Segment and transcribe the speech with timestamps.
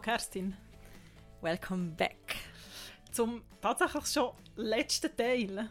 [0.00, 0.56] Kerstin.
[1.42, 2.36] Welcome back.
[3.12, 5.68] Zum tatsächlich schon letzten Teil.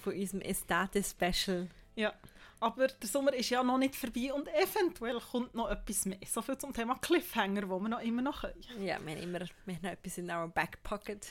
[0.00, 1.68] Von unserem Estate-Special.
[1.94, 2.12] Ja,
[2.60, 6.18] aber der Sommer ist ja noch nicht vorbei und eventuell kommt noch etwas mehr.
[6.26, 8.62] So viel zum Thema Cliffhanger, wo wir noch immer noch können.
[8.80, 11.26] Ja, wir haben immer wir haben noch etwas in our back pocket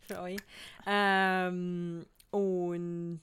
[0.00, 0.40] für euch.
[0.86, 3.22] Ähm, und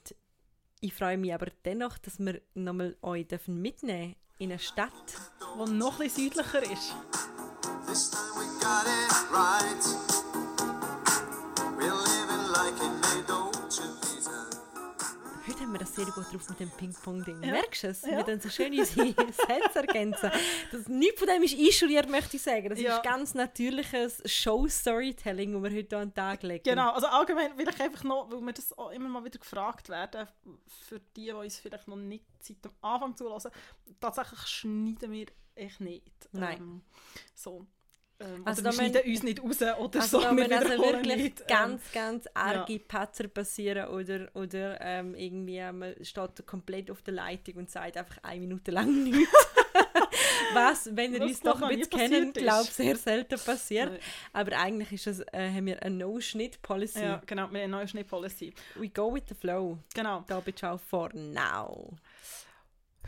[0.79, 4.91] ich freue mich aber dennoch, dass wir nochmal euch dürfen mitnehmen in eine Stadt,
[5.55, 6.95] die noch etwas südlicher ist.
[7.91, 9.83] This time we got it right.
[11.77, 14.47] We're living like in a Dolce Vita.
[15.45, 17.43] Heute haben wir das sehr gut drauf mit dem Ping-Pong-Ding.
[17.43, 17.51] Ja.
[17.51, 18.01] Merkst du es?
[18.03, 18.11] Ja.
[18.19, 20.31] Wir dann so schön unsere Sätze ergänzen.
[20.71, 22.69] Das, nichts von dem ist einstudiert, möchte ich sagen.
[22.69, 22.95] Das Ja.
[22.95, 26.63] ist ganz natürliches Show-Storytelling, das wir heute an den Tag legen.
[26.63, 29.89] Genau, also allgemein will ich einfach noch, weil wir das auch immer mal wieder gefragt
[29.89, 30.29] werden,
[30.87, 33.51] für die, die uns vielleicht noch nicht seit dem Anfang zulassen,
[33.99, 36.29] tatsächlich schneiden wir echt nicht.
[36.31, 36.57] Nein.
[36.57, 36.81] Ähm,
[37.35, 37.67] so.
[38.21, 40.23] Ähm, Also da wir schneiden uns nicht raus oder Also so.
[40.23, 45.57] da müssen also wirklich nicht, ähm, ganz, ganz arge Patzer passieren oder, oder ähm, irgendwie
[45.57, 49.31] äh, man steht komplett auf der Leitung und sagt einfach eine Minute lang nichts.
[50.53, 53.91] Was, wenn ihr uns doch ein bisschen kennt, glaube sehr selten passiert.
[53.91, 53.99] Nein.
[54.33, 57.01] Aber eigentlich ist das, äh, haben wir eine No-Schnitt-Policy.
[57.01, 58.53] Ja, genau, wir haben eine neue Schneepolicy.
[58.75, 59.77] We go with the flow.
[59.93, 60.23] Genau.
[60.27, 61.93] Da bin ich auch for now.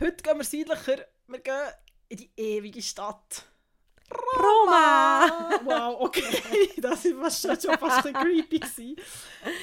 [0.00, 1.04] Heute gehen wir südlicher.
[1.26, 1.54] Wir gehen
[2.08, 3.44] in die ewige Stadt.
[4.10, 5.50] Roma!
[5.64, 6.22] Wow, okay.
[6.80, 8.58] Das war schon, fast ein creepy.
[8.58, 8.96] gewesen.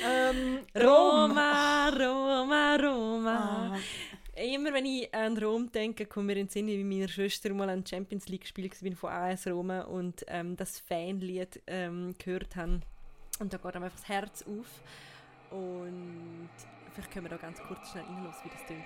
[0.03, 3.75] Ähm, Roma, Roma, Roma.
[3.75, 7.53] Ah, Immer wenn ich an Rom denke, kommt mir in den Sinn, wie meine Schwester
[7.53, 12.55] mal ein Champions League Spiel war von AS Roma und ähm, das Fanlied ähm, gehört
[12.55, 12.81] haben.
[13.39, 14.81] Und da geht einem einfach das Herz auf.
[15.51, 16.49] Und
[16.93, 18.85] vielleicht können wir da ganz kurz schnell reinlassen, wie das klingt.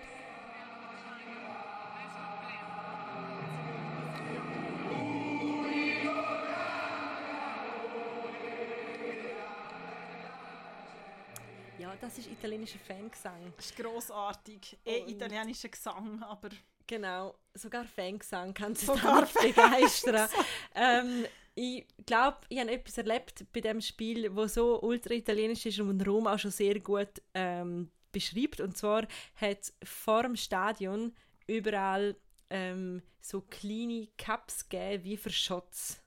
[11.96, 13.54] Ja, das ist italienischer Fangesang.
[13.56, 14.78] das ist grossartig.
[14.86, 16.50] Eh Und- italienischer Gesang, aber
[16.88, 20.30] Genau, sogar Fangesang kann sich Sogar damit begeistern.
[20.76, 21.26] ähm,
[21.56, 26.06] ich glaube, ich habe etwas erlebt bei dem Spiel, wo so ultra italienisch ist und
[26.08, 28.60] Rom auch schon sehr gut ähm, beschreibt.
[28.60, 31.16] Und zwar hat es vor dem Stadion
[31.48, 32.16] überall
[32.52, 36.02] ähm, so kleine Cups gegeben, wie für Shots.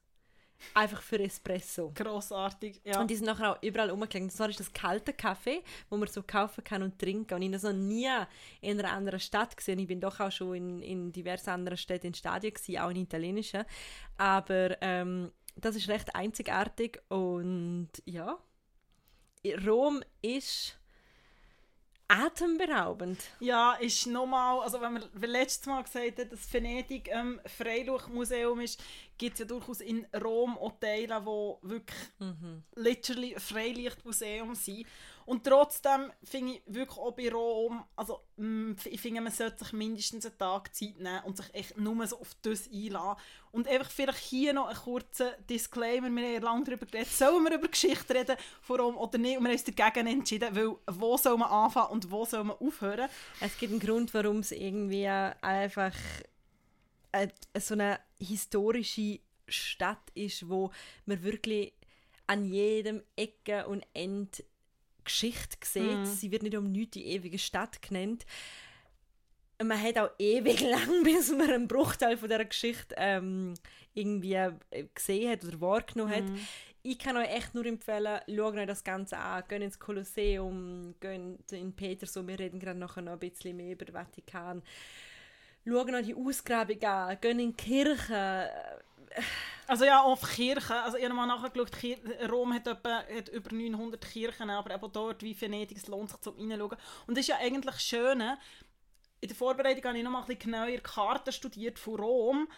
[0.75, 1.93] Einfach für Espresso.
[1.95, 2.81] grossartig.
[2.85, 3.01] Ja.
[3.01, 4.25] Und die sind nachher auch überall rumgelegen.
[4.25, 7.35] Und zwar ist das kalte Kaffee, wo man so kaufen kann und trinken.
[7.35, 8.09] Und ich habe das noch nie
[8.61, 9.79] in einer anderen Stadt gesehen.
[9.79, 12.97] Ich bin doch auch schon in, in diversen anderen Städten in Stadien gewesen, auch in
[12.97, 13.65] italienischen.
[14.17, 18.39] Aber ähm, das ist recht einzigartig und ja,
[19.67, 20.79] Rom ist
[22.09, 23.19] atemberaubend.
[23.39, 28.83] Ja, ist nochmal, also wenn man letztes Mal gesagt hat, dass Venedig ähm, Freiluftmuseum ist,
[29.19, 31.99] gibt es ja durchaus in Rom auch Teile, die wirklich
[32.77, 34.87] literally Freilichtmuseum sind.
[35.29, 39.75] Und trotzdem finde ich wirklich auch bei Rom, also mm, ich finde, man sollte sich
[39.75, 43.21] mindestens einen Tag Zeit nehmen und sich echt nur so auf das einlassen.
[43.53, 47.45] Und einfach vielleicht hier noch einen kurzen Disclaimer, wir haben ja lange darüber geredet, sollen
[47.45, 49.37] wir über Geschichte reden von Rom oder nicht?
[49.37, 52.57] Und wir haben uns dagegen entschieden, weil wo soll man anfangen und wo soll man
[52.57, 53.11] aufhören?
[53.41, 55.93] Es gibt einen Grund, warum es irgendwie einfach
[57.13, 60.71] äh, so eine historische Stadt ist, wo
[61.07, 61.73] man wirklich
[62.27, 64.45] an jedem Ecke und End
[65.05, 66.07] Geschichte sieht.
[66.07, 68.27] Sie wird nicht um nichts die ewige Stadt genannt.
[69.63, 73.55] Man hat auch ewig lang, bis man einen Bruchteil von dieser Geschichte ähm,
[73.95, 74.53] irgendwie äh,
[74.95, 76.25] gesehen hat oder wahrgenommen hat.
[76.83, 79.43] Ich kann euch echt nur empfehlen, schaut euch das Ganze an.
[79.49, 83.85] Geht ins Kolosseum, geht in Petersum, wir reden gerade nachher noch ein bisschen mehr über
[83.85, 84.63] den Vatikan.
[85.67, 88.51] Schaut euch die Ausgrabung an, geht in die Kirche.
[89.67, 91.71] Also ja, auf Kirchen, also ich habe mal nachgeschaut,
[92.31, 96.21] Rom hat, etwa, hat über 900 Kirchen, aber eben dort wie Venedig, es lohnt sich
[96.21, 96.79] zum Reinschauen.
[97.07, 98.39] Und das ist ja eigentlich das Schöne,
[99.21, 102.49] in der Vorbereitung habe ich noch mal ein bisschen genauer Karten studiert von Rom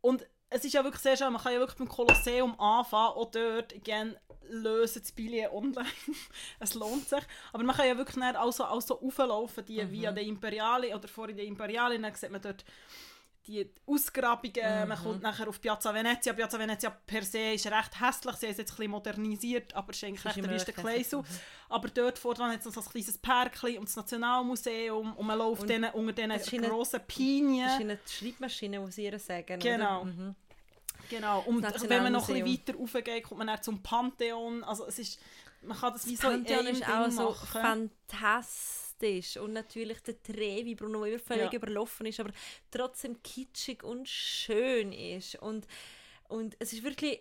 [0.00, 3.30] und es ist ja wirklich sehr schön, man kann ja wirklich beim Kolosseum anfangen, auch
[3.30, 4.16] dort, again,
[4.48, 5.88] lösen das Billett online,
[6.60, 7.22] es lohnt sich,
[7.52, 10.94] aber man kann ja wirklich dann auch so, auch so auflaufen, die via der Imperiale
[10.94, 12.64] oder vor der Imperiale, dann sieht man dort
[13.46, 16.32] die Ausgrabungen, man kommt nachher auf Piazza Venezia.
[16.32, 19.98] Piazza Venezia per se ist recht hässlich, sie es jetzt ein bisschen modernisiert, aber es
[19.98, 21.22] ist eigentlich ist recht ein hässlich, Kleisel.
[21.68, 25.38] Aber dort vorne hat es noch so ein kleines Parkli und das Nationalmuseum und man
[25.38, 27.68] läuft Und denen, unter es diesen grossen Das ist Pinien.
[27.80, 29.60] eine Schreibmaschine, sie ihr sagen.
[29.60, 30.04] Genau.
[30.04, 30.34] Mhm.
[31.08, 34.64] Genau, und wenn man noch ein bisschen weiter raufgeht, kommt man dann zum Pantheon.
[34.64, 35.20] Also es ist,
[35.62, 37.60] man kann das wie Das so in Pantheon ist auch so machen.
[38.08, 39.36] fantastisch.
[39.36, 41.58] Und natürlich der Trevi-Brunnen, der immer völlig Ja.
[41.58, 42.30] überlaufen ist, aber
[42.70, 45.36] trotzdem kitschig und schön ist.
[45.36, 45.66] Und
[46.28, 47.20] Und es ist wirklich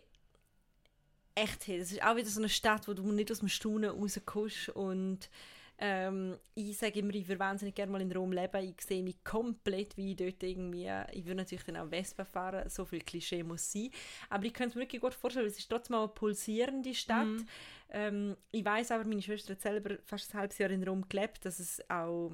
[1.36, 1.80] echt hell.
[1.82, 5.30] Es ist auch wieder so eine Stadt, wo du nicht aus dem Staunen rauskommst und
[5.78, 8.64] ähm, ich sage immer, ich würde wahnsinnig gerne mal in Rom leben.
[8.64, 10.90] Ich sehe mich komplett wie dort irgendwie.
[11.12, 13.90] Ich würde natürlich dann auch Vespa fahren, so viel Klischee muss sein.
[14.30, 17.28] Aber ich kann es mir wirklich gut vorstellen, es ist trotzdem eine pulsierende Stadt.
[17.28, 17.46] Mhm.
[17.90, 21.44] Ähm, ich weiß aber, meine Schwester hat selber fast ein halbes Jahr in Rom gelebt,
[21.46, 22.32] dass es auch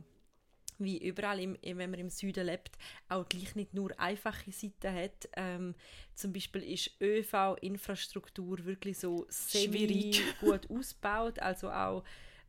[0.77, 2.77] wie überall, im, wenn man im Süden lebt,
[3.07, 5.29] auch gleich nicht nur einfache Seiten hat.
[5.35, 5.75] Ähm,
[6.15, 10.15] zum Beispiel ist ÖV-Infrastruktur wirklich so Schwierig.
[10.15, 11.39] semi gut ausgebaut.
[11.39, 12.03] Also auch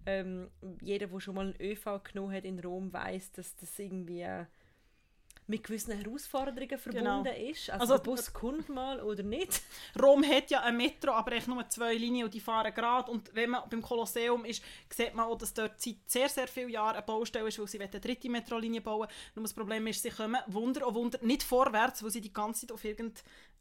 [0.07, 0.49] ähm,
[0.81, 4.27] jeder, der schon mal einen ÖV genommen hat in Rom, weiß, dass das irgendwie
[5.49, 7.69] mit gewissen Herausforderungen verbunden ist.
[7.69, 9.61] Also, Also- der Bus kommt mal oder nicht.
[10.01, 13.11] Rom hat ja ein Metro, aber echt nur zwei Linien und die fahren gerade.
[13.11, 16.71] Und wenn man beim Kolosseum ist, sieht man auch, dass dort seit sehr, sehr vielen
[16.71, 20.11] Jahren eine Baustelle ist, weil sie eine dritte Metrolinie bauen Nur das Problem ist, sie
[20.11, 22.85] kommen Wunder und Wunder nicht vorwärts, weil sie die ganze Zeit auf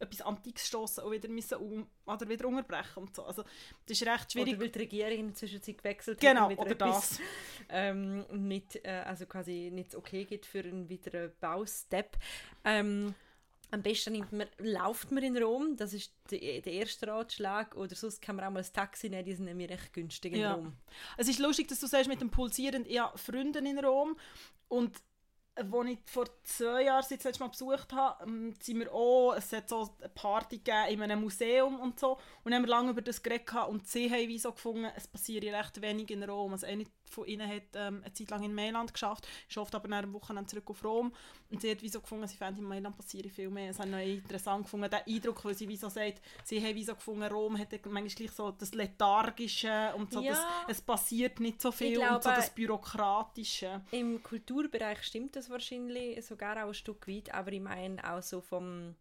[0.01, 3.24] irgendetwas Antikes stoßen und wieder müssen um, oder wieder unterbrechen und so.
[3.24, 3.44] Also
[3.86, 4.53] das ist recht schwierig.
[4.53, 7.19] Oder weil die Regierung in der Zwischenzeit gewechselt Genau, hat und wieder oder etwas, das.
[7.69, 12.18] ähm, nicht, äh, also quasi nicht okay gibt für einen weiteren Baustep.
[12.63, 13.13] Ähm,
[13.74, 17.95] am besten nimmt man, lauft man in Rom, das ist der, der erste Ratschlag, oder
[17.95, 20.56] sonst kann man auch mal ein Taxi nehmen, die sind nämlich recht günstig in Ja.
[20.56, 20.74] Rom.
[21.18, 24.18] Es ist lustig, dass du sagst, mit dem Pulsieren, ich habe Freunde in Rom
[24.68, 25.01] und
[25.61, 29.33] als ich vor zwei Jahren sie das letzte Mal besucht habe, ähm, sind wir auch,
[29.35, 32.91] es hat so eine Party gegeben in einem Museum und so und haben wir lange
[32.91, 36.53] über das geredet und sie haben wie so gefunden, es passiert recht wenig in Rom.
[36.53, 39.87] Also eine von ihnen hat ähm, eine Zeit lang in Mailand geschafft, ist oft aber
[39.87, 41.13] nach einem Wochenende zurück auf Rom
[41.49, 43.69] und sie hat wie so gefunden, sie fände in Mailand passiert viel mehr.
[43.71, 46.83] Es hat noch interessant gefunden, der Eindruck, weil sie wie so sagt, sie haben wie
[46.83, 50.29] so gefunden, Rom hat manchmal gleich so das Lethargische und so, Ja.
[50.29, 53.81] das, es passiert nicht so viel und so glaube, das Bürokratische.
[53.91, 58.41] Im Kulturbereich stimmt das wahrscheinlich sogar auch ein Stück weit, aber ich meine auch so
[58.41, 58.95] vom,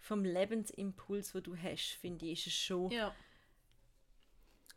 [0.00, 3.14] vom Lebensimpuls, wo du hast, finde ich, ist es schon Ja.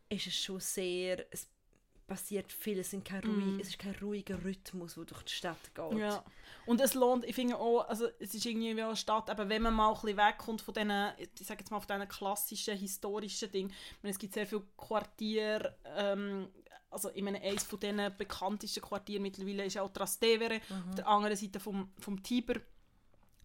[0.10, 1.48] ist es schon sehr, es
[2.12, 5.74] passiert viel, es, sind kein ruhig, es ist kein ruhiger Rhythmus, der durch die Stadt
[5.74, 5.92] geht.
[5.94, 5.98] Mm.
[6.00, 6.24] Ja.
[6.66, 9.62] Und es lohnt, ich finde auch, also es ist irgendwie wie eine Stadt, aber wenn
[9.62, 13.50] man mal ein bisschen wegkommt von diesen, ich sage jetzt mal, von diesen klassischen, historischen
[13.50, 16.50] Dingen, ich meine, es gibt sehr viele Quartiere, ähm,
[16.90, 20.60] also ich meine, eines von diesen bekanntesten Quartieren mittlerweile ist auch Trastevere,
[20.90, 22.56] auf der anderen Seite vom, vom Tiber,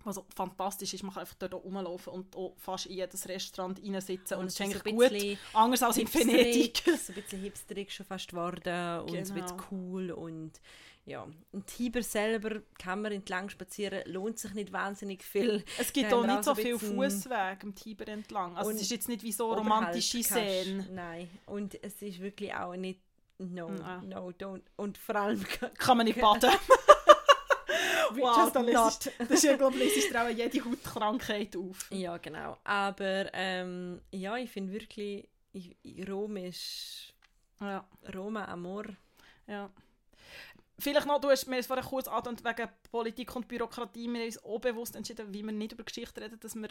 [0.07, 3.81] was also fantastisch ist, man kann einfach dort rumlaufen und auch fast in jedes Restaurant
[3.83, 6.83] reinsitzen und, Und es ist eigentlich so gut, bisschen anders als in Venedig.
[6.85, 9.63] So ein bisschen hipsterig schon fast geworden und so ein bisschen Genau.
[9.71, 10.61] cool und
[11.05, 11.27] ja.
[11.53, 15.65] Und Tiber selber kann man entlang spazieren, lohnt sich nicht wahnsinnig viel.
[15.79, 18.57] Es gibt auch nicht so viel Fußweg am Tiber entlang.
[18.57, 20.89] Also es ist jetzt nicht wie so Oberhalb romantische Szenen.
[20.93, 21.29] Nein.
[21.47, 23.01] Und es ist wirklich auch nicht
[23.39, 24.09] No, Nein.
[24.09, 24.63] no, don't.
[24.77, 25.45] Und vor allem
[25.77, 26.51] Kann man nicht baden.
[28.15, 28.71] wow, just da not.
[28.73, 31.91] lässt, das ist ja, glaube ich, auch jede Hautkrankheit auf.
[31.91, 32.57] Ja, genau.
[32.65, 37.13] Aber ähm, ja, ich finde wirklich, ich, ich- Rom ist
[37.61, 38.85] Ja, Roma Amor.
[39.47, 39.71] ja.
[40.79, 44.45] Vielleicht noch, du hast mir vorhin kurz angetönt, wegen Politik und Bürokratie, wir haben uns
[44.45, 46.69] auch bewusst entschieden, wie wir nicht über Geschichte reden, dass wir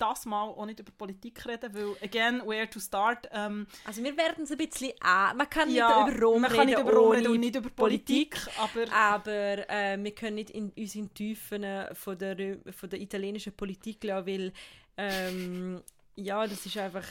[0.00, 3.28] das Mal auch nicht über Politik reden, weil, again, where to start.
[3.32, 5.36] Ähm, Also wir werden es ein bisschen an.
[5.36, 7.56] Man kann ja, nicht über Rom man reden, kann nicht über Rom reden und nicht
[7.56, 8.92] über Politik, aber...
[8.92, 13.00] Aber äh, wir können nicht in uns in die Tiefen äh, von der, von der
[13.00, 14.52] italienischen Politik lassen, weil
[14.96, 15.82] ähm,
[16.16, 17.06] ja, das ist einfach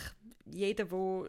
[0.52, 1.26] jeder, der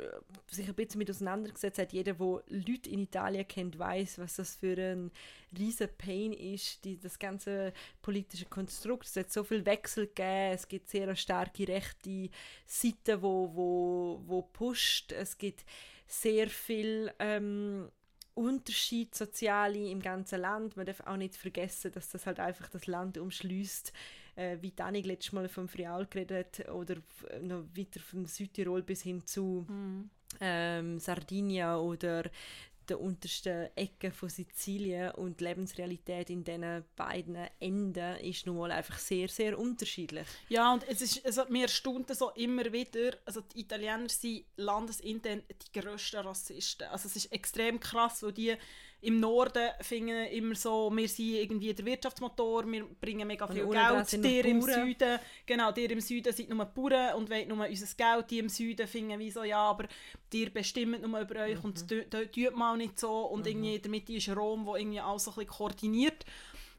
[0.49, 4.57] sich ein bisschen mit auseinandergesetzt hat, jeder, der Leute in Italien kennt, weiß, was das
[4.57, 5.11] für ein
[5.57, 7.73] riesen Pain ist, die, das ganze
[8.03, 9.07] politische Konstrukt.
[9.07, 12.31] Es hat so viel Wechsel gegeben, es gibt sehr starke rechte
[12.67, 15.65] Seite, wo, wo, wo pusht, es gibt
[16.07, 17.89] sehr viel ähm,
[18.35, 20.77] Unterschied soziale im ganzen Land.
[20.77, 23.93] Man darf auch nicht vergessen, dass das halt einfach das Land umschließt,
[24.37, 26.97] äh, wie Danig letztes Mal vom Friaul geredet oder
[27.43, 29.67] noch weiter vom Südtirol bis hin zu
[30.41, 32.31] ähm, Sardinia oder
[32.91, 38.73] der untersten Ecke von Sizilien und die Lebensrealität in diesen beiden Enden ist nun mal
[38.73, 40.27] einfach sehr, sehr unterschiedlich.
[40.49, 45.43] Ja, und es ist, also mir erstaunt so immer wieder, also die Italiener sind landesintern
[45.49, 46.89] die grössten Rassisten.
[46.89, 48.57] Also es ist extrem krass, weil die
[49.03, 53.65] im Norden finden immer so, wir sind irgendwie der Wirtschaftsmotor, wir bringen mega Und viel
[53.67, 54.61] dran Geld, noch im.
[54.63, 58.49] Süden, genau, die im Süden sind nur Bauern und wollen nur unser Geld, die im
[58.49, 59.87] Süden finden wie so, ja, aber
[60.33, 62.05] die bestimmen nur über euch und Mhm.
[62.11, 65.25] das tut mal nicht so und irgendwie in der Mitte ist Rom, wo irgendwie alles
[65.25, 66.25] so ein bisschen koordiniert.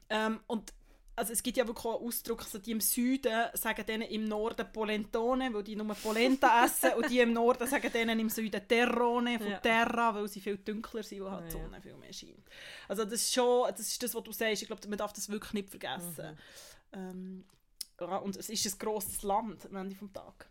[0.08, 0.72] Ähm, und
[1.14, 4.24] also es gibt ja wirklich auch einen Ausdruck, also die im Süden sagen denen im
[4.24, 8.66] Norden Polentone, weil die nur Polenta essen und die im Norden sagen denen im Süden
[8.66, 9.58] Terrone von Ja.
[9.58, 11.50] Terra, weil sie viel dunkler sind und halt die.
[11.50, 12.48] Sonne viel mehr scheint.
[12.88, 15.28] Also das ist schon, das ist das, was du sagst, ich glaube, man darf das
[15.28, 16.38] wirklich nicht vergessen.
[16.92, 17.44] Mhm.
[18.00, 20.48] Ähm, und es ist ein grosses Land am Ende vom Tag.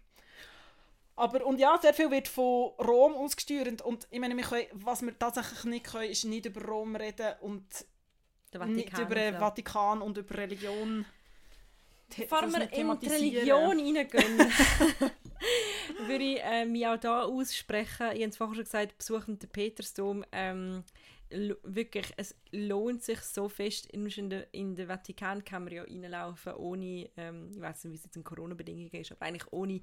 [1.15, 5.01] Aber, und ja, sehr viel wird von Rom ausgesteuert und ich meine, wir können, was
[5.01, 7.65] wir tatsächlich nicht können, ist nicht über Rom reden und
[8.53, 9.05] Der nicht Vatikan.
[9.05, 9.35] über den.
[9.35, 11.05] Vatikan und über Religion.
[12.17, 13.07] Bevor wir nicht in die.
[13.07, 14.39] Religion reingehen,
[16.07, 18.11] würde ich äh, mich auch da aussprechen.
[18.13, 20.25] Ich habe es vorher schon gesagt, besuchen den Petersdom.
[20.31, 20.83] Ähm,
[21.63, 23.85] wirklich, es lohnt sich so fest.
[23.87, 28.03] In in den Vatikan kann man ja reinlaufen, ohne, ähm, ich weiß nicht, wie es
[28.03, 29.81] jetzt in Corona-Bedingungen ist, aber eigentlich ohne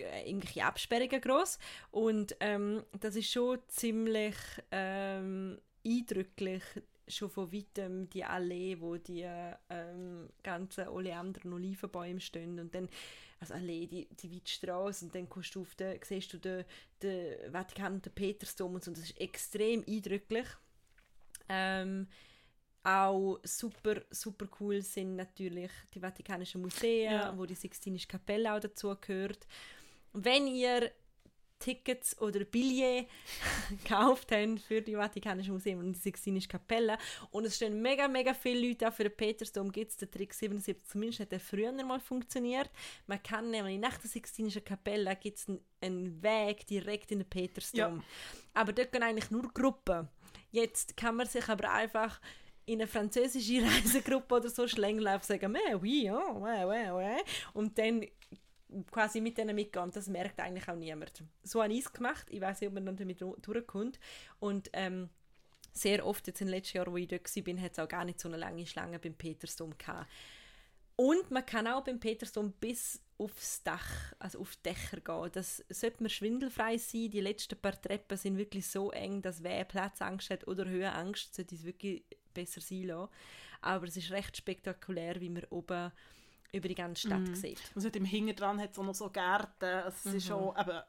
[0.00, 1.58] äh, irgendwelche Absperrungen groß.
[1.90, 4.36] Und ähm, das ist schon ziemlich
[4.70, 6.62] ähm, eindrücklich,
[7.16, 9.22] schon von weitem die Allee, wo die
[9.70, 12.88] ähm, ganzen Oleander- und Olivenbäume stehen und dann
[13.40, 16.64] also Allee, die, die weite Straße und dann kommst du auf den, siehst du den,
[17.02, 20.46] den Vatikan und den Petersdom und so und das ist extrem eindrücklich.
[21.48, 22.06] Ähm,
[22.84, 27.36] auch super, super cool sind natürlich die Vatikanischen Museen, Ja.
[27.36, 29.46] wo die Sixtinische Kapelle auch dazu gehört.
[30.12, 30.90] Wenn ihr
[31.62, 33.08] Tickets oder Billets
[33.70, 36.98] gekauft habt für die Vatikanischen Museen und die Sixtinische Kapelle
[37.30, 40.34] und es stehen mega, mega viele Leute auch für den Petersdom, gibt es den Trick
[40.34, 42.70] 77, zumindest hat der früher mal funktioniert.
[43.06, 47.28] Man kann nämlich nach der Sixtinischen Kapelle gibt es einen, einen Weg direkt in den
[47.28, 47.98] Petersdom.
[47.98, 48.02] Ja.
[48.54, 50.08] Aber dort gehen eigentlich nur Gruppen.
[50.50, 52.20] Jetzt kann man sich aber einfach
[52.66, 57.22] in eine französische Reisegruppe oder so schlängeln und sagen, «Mais oui, oh, ouais, ouais, ouais.»
[57.54, 58.04] und dann
[58.90, 59.90] quasi mit denen mitgehen.
[59.90, 61.22] Das merkt eigentlich auch niemand.
[61.42, 62.26] So habe ich es gemacht.
[62.30, 63.98] Ich weiß nicht, ob man dann damit durchkommt.
[64.40, 65.08] Und ähm,
[65.72, 68.04] sehr oft jetzt in den letzten Jahren, wo ich dort war, hat es auch gar
[68.04, 70.08] nicht so eine lange Schlange beim Petersdom gehabt.
[70.96, 75.30] Und man kann auch beim Petersdom bis aufs Dach, also auf Dächer gehen.
[75.32, 77.10] Das sollte man schwindelfrei sein.
[77.10, 81.54] Die letzten paar Treppen sind wirklich so eng, dass wer Platzangst hat oder Höhenangst, sollte
[81.54, 83.10] es wirklich besser sein lassen.
[83.62, 85.92] Aber es ist recht spektakulär, wie man oben
[86.52, 87.58] über die ganze Stadt sieht.
[87.74, 89.64] Und hat im Hinter dran hat es auch noch so Gärten.
[89.64, 90.80] Also Es, ist schon, eben,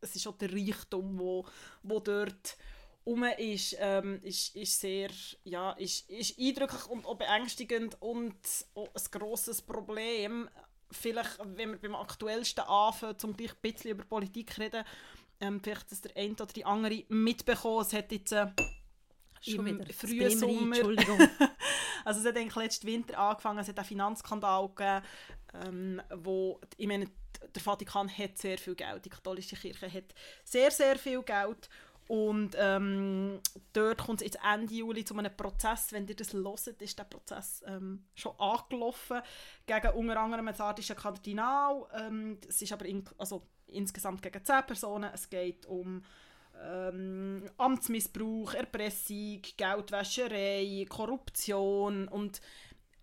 [0.00, 1.46] es ist schon der Reichtum, wo,
[1.82, 2.56] wo dort
[3.06, 5.10] rum ist, ähm, ist, ist sehr
[5.44, 8.36] ja, ist, ist eindrücklich und auch beängstigend und
[8.74, 10.48] auch ein grosses Problem.
[10.90, 14.84] Vielleicht, wenn wir beim aktuellsten anfangen, zum gleich ein bisschen über Politik reden,
[15.40, 18.46] ähm, vielleicht, dass der eine oder die andere mitbekommen, es hat jetzt äh,
[19.40, 19.92] Schon im wieder.
[19.92, 21.18] Frühen Sommer Entschuldigung.
[22.06, 25.02] also es hat eigentlich letzten Winter angefangen, es hat einen Finanzskandal gegeben,
[25.54, 27.10] ähm, wo, ich meine,
[27.52, 31.68] der Vatikan hat sehr viel Geld, die katholische Kirche hat sehr, sehr viel Geld
[32.06, 33.40] und ähm,
[33.72, 37.04] dort kommt es jetzt Ende Juli zu einem Prozess, wenn ihr das hört, ist der
[37.04, 39.20] Prozess ähm, schon angelaufen
[39.66, 44.64] gegen unter anderem den sardischen Kardinal, ähm, es ist aber in, also insgesamt gegen 10
[44.64, 46.04] Personen, es geht um
[46.62, 52.40] ähm, Amtsmissbrauch, Erpressung, Geldwäscherei, Korruption und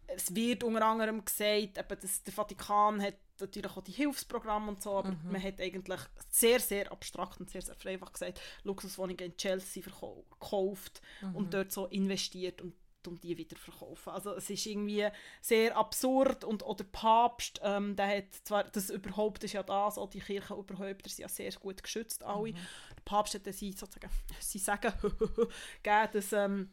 [0.08, 4.82] es wird unter anderem gesagt, eben, dass der Vatikan hat natürlich auch die Hilfsprogramme und
[4.82, 9.38] so, aber man hat eigentlich sehr, sehr abstrakt und sehr, sehr einfach gesagt, Luxuswohnungen in
[9.38, 11.02] Chelsea verkau- gekauft
[11.34, 12.74] und dort so investiert und
[13.08, 14.10] und die wieder verkaufen.
[14.10, 15.08] Also es ist irgendwie
[15.42, 19.98] sehr absurd und auch der Papst, ähm, der hat zwar, das überhaupt ist ja das,
[19.98, 22.54] auch die Kirchenüberhäupter sind ja sehr gut geschützt alle.
[22.54, 24.94] Der Papst hat dann sie sozusagen, sie sagen,
[25.84, 26.70] gegeben, dass ähm,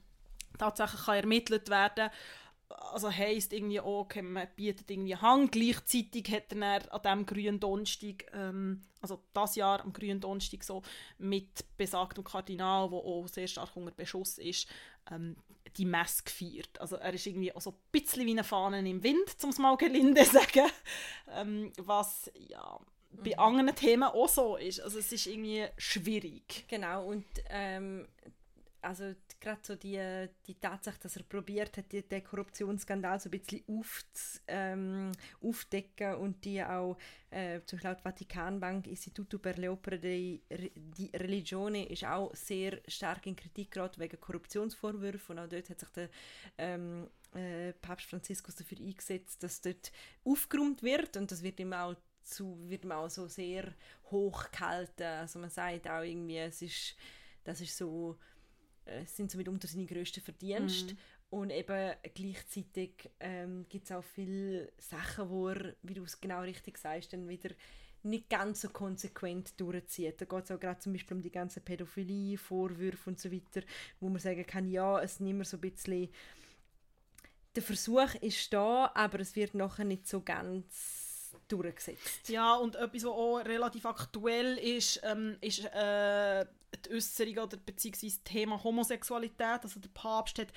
[0.58, 2.10] tatsächlich kann ermittelt werden
[2.70, 5.50] also heisst irgendwie auch, okay, man bietet irgendwie Hang.
[5.50, 10.82] Gleichzeitig hat er an diesem grünen Donnerstag, ähm, also das Jahr am grünen Donnerstag so,
[11.18, 14.68] mit besagtem Kardinal, der auch sehr stark unter Beschuss ist,
[15.10, 15.36] ähm,
[15.76, 16.80] die Messe gefeiert.
[16.80, 19.58] Also er ist irgendwie auch so ein bisschen wie eine Fahne im Wind, um es
[19.58, 20.70] mal gelinde zu sagen.
[21.32, 22.80] Ähm, was ja
[23.12, 24.80] bei anderen Themen auch so ist.
[24.80, 26.64] Also es ist irgendwie schwierig.
[26.68, 28.06] Genau, und ähm,
[28.82, 33.32] also gerade so die, die Tatsache, dass er probiert hat, die, den Korruptionsskandal so ein
[33.32, 36.96] bisschen aufz, ähm, aufdecken und die auch,
[37.30, 40.42] äh, zum Beispiel laut Vatikanbank, Istituto per le Opere di,
[41.14, 45.90] Religione, ist auch sehr stark in Kritik geraten wegen Korruptionsvorwürfen und auch dort hat sich
[45.90, 46.08] der
[46.58, 49.92] ähm, äh, Papst Franziskus dafür eingesetzt, dass dort
[50.24, 53.72] aufgeräumt wird und das wird ihm auch zu, wird ihm auch so sehr
[54.10, 55.02] hoch gehalten.
[55.02, 56.96] Also man sagt auch irgendwie, es ist,
[57.44, 58.18] das ist so,
[59.06, 60.96] sind so mitunter seine grössten Verdienste.
[61.30, 66.40] Und eben gleichzeitig ähm, gibt es auch viele Sachen, wo er, wie du es genau
[66.40, 67.50] richtig sagst, dann wieder
[68.02, 70.20] nicht ganz so konsequent durchzieht.
[70.20, 73.62] Da geht es auch gerade zum Beispiel um die ganze Pädophilie, Vorwürfe und so weiter,
[74.00, 76.08] wo man sagen kann, ja, es nimmt so ein bisschen
[77.54, 82.28] der Versuch ist da, aber es wird nachher nicht so ganz durchgesetzt.
[82.28, 86.46] Ja, und etwas, was auch relativ aktuell ist, ähm, ist äh,
[86.76, 89.62] die Äußerung oder beziehungsweise das Thema Homosexualität.
[89.62, 90.48] Also der Papst hat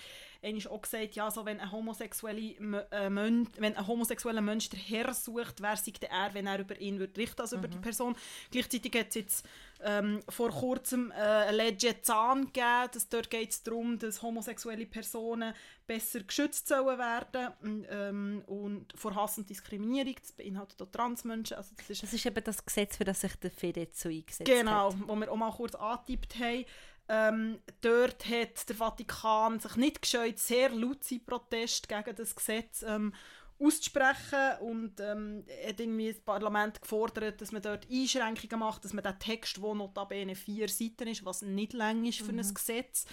[0.41, 2.55] eigentlich auch gesagt, ja, so wenn ein, homosexuelle,
[2.91, 6.59] äh, Mönch, wenn ein homosexueller Mensch den Herr sucht, wer sei der er, wenn er
[6.59, 8.15] über ihn wird richten, also über die Person.
[8.51, 9.45] Gleichzeitig hat es jetzt
[9.83, 15.53] ähm, vor kurzem äh, Legge Zahn gegeben, dass dort geht es darum, dass homosexuelle Personen
[15.85, 20.15] besser geschützt sollen werden und, ähm, und vor Hass und Diskriminierung.
[20.21, 21.57] Das beinhaltet auch Transmenschen.
[21.57, 24.49] Also das ist Das ist eben das Gesetz, für das sich der Fede so eingesetzt
[24.49, 25.07] Genau, hat.
[25.07, 26.65] wo wir auch mal kurz angetippt haben.
[27.09, 33.13] Ähm, dort hat der Vatikan sich nicht gescheut, sehr laute Protest gegen das Gesetz ähm,
[33.59, 39.03] auszusprechen und ähm, hat irgendwie das Parlament gefordert, dass man dort Einschränkungen macht, dass man
[39.03, 43.05] den Text, der notabene vier Seiten ist, was nicht lang ist für ein Gesetz,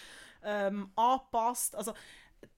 [0.43, 1.75] ähm, anpasst.
[1.77, 1.93] Also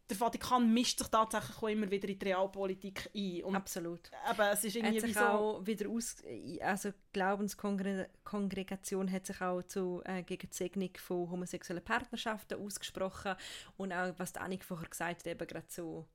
[0.08, 3.44] der Vatikan mischt sich tatsächlich auch immer wieder in die Realpolitik ein.
[3.44, 4.10] Und Absolut.
[4.30, 5.24] eben, es ist Er hat irgendwie sich so...
[5.24, 6.16] auch wieder aus,
[6.60, 13.36] also die Glaubenskongregation hat sich auch zu, äh, gegen die Segnung von homosexuellen Partnerschaften ausgesprochen
[13.76, 16.06] und auch, was die Annik vorher gesagt hat, eben gerade so,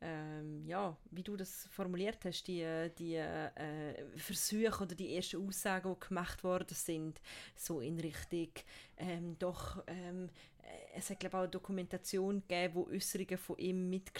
[0.00, 5.94] ähm, ja, wie du das formuliert hast, die, die äh, Versuche oder die ersten Aussagen,
[5.94, 7.20] die gemacht worden sind,
[7.56, 8.50] so in Richtung,
[8.96, 10.30] ähm, doch, ähm,
[10.62, 14.12] äh, es hat glaube auch eine Dokumentation gegeben, wo Äußerungen von ihm mit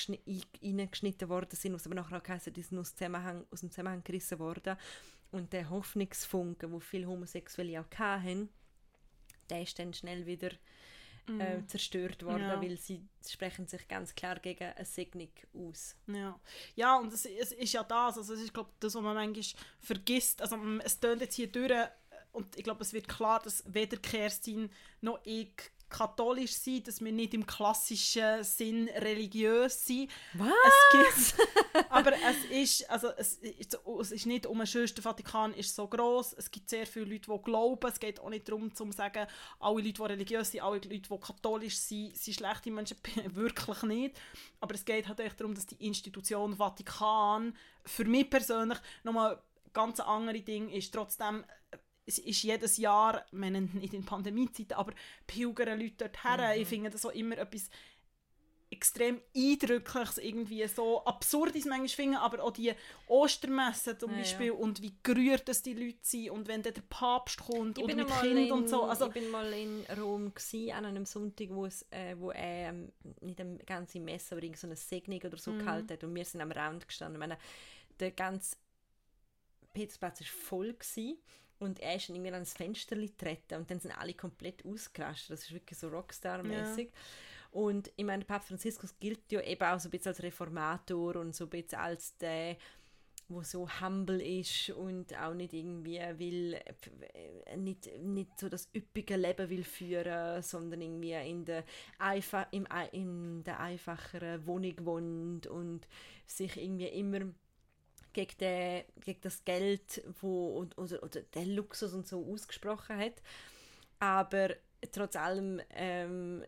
[0.62, 4.02] reingeschnitten worden sind, was aber nachher auch geheißen, die sind aus, Zusammenhang, aus dem Zusammenhang
[4.02, 4.76] gerissen worden.
[5.30, 8.48] Und der Hoffnungsfunke, wo viele Homosexuelle auch hatten,
[9.50, 10.50] der ist dann schnell wieder
[11.38, 12.60] äh, zerstört worden, Ja.
[12.60, 15.96] weil sie sprechen sich ganz klar gegen eine Segnung aus.
[16.06, 16.38] Ja,
[16.74, 19.44] ja und es, es ist ja das, also es ist glaube das, was man manchmal
[19.80, 21.88] vergisst, also es tönt jetzt hier durch äh,
[22.32, 24.70] und ich glaube, es wird klar, dass weder Kerstin
[25.00, 25.52] noch ich
[25.90, 30.10] katholisch sind, dass wir nicht im klassischen Sinn religiös sind.
[30.34, 30.48] Was?
[30.66, 31.48] Es gibt,
[31.90, 34.66] aber es ist, also es, ist- es ist nicht um der
[35.02, 36.34] Vatikan ist so groß.
[36.34, 37.88] Es gibt sehr viele Leute, die glauben.
[37.88, 39.26] Es geht auch nicht darum, zu sagen,
[39.60, 42.96] alle Leute, die religiös sind, alle Leute, die katholisch sind, sind schlechte Menschen.
[43.34, 44.20] Wirklich nicht.
[44.60, 49.40] Aber es geht halt echt darum, dass die Institution Vatikan für mich persönlich nochmal
[49.72, 50.92] ganz andere Ding ist.
[50.92, 51.44] Trotzdem
[52.08, 54.92] es ist jedes Jahr, ich meine nicht in Pandemiezeiten, aber
[55.26, 56.60] pilgern Leute dorthin.
[56.62, 57.68] Ich finde das auch immer etwas
[58.70, 62.72] extrem eindrückliches, irgendwie so absurd ist manchmal finde, aber auch die
[63.06, 64.22] Ostermesse zum Ja, ja.
[64.22, 67.84] Beispiel und wie gerührt das die Leute sind und wenn dann der Papst kommt Ich
[67.84, 68.84] und bin, mit Kind in, und so.
[68.84, 72.68] Also, ich bin mal in Rom gsi, an einem Sonntag, wo, es, äh, wo er
[72.70, 72.92] ähm,
[73.22, 75.38] nicht eine ganze Messe, aber irgendeine Segnung oder Mhm.
[75.38, 77.14] so gehalten hat und wir sind am Rand gestanden.
[77.16, 77.38] Ich meine,
[78.00, 78.56] der ganze
[79.72, 81.18] Petersplatz war voll gsi
[81.58, 85.30] und er ist irgendwie an das Fenster getreten und dann sind alle komplett ausgerastet.
[85.30, 86.90] Das ist wirklich so Rockstar-mäßig.
[87.50, 91.34] Und ich meine, Papst Franziskus gilt ja eben auch so ein bisschen als Reformator und
[91.34, 92.56] so ein bisschen als der,
[93.28, 99.16] wo so humble ist und auch nicht irgendwie will, äh, nicht, nicht so das üppige
[99.16, 101.64] Leben will führen, sondern irgendwie in der,
[101.98, 105.86] einfach, im, in der einfacheren Wohnung wohnt und
[106.26, 107.20] sich irgendwie immer
[108.18, 113.22] gegen, den, gegen das Geld wo, und, oder, oder den Luxus und so ausgesprochen hat.
[114.00, 114.50] Aber
[114.90, 116.44] trotz allem ähm,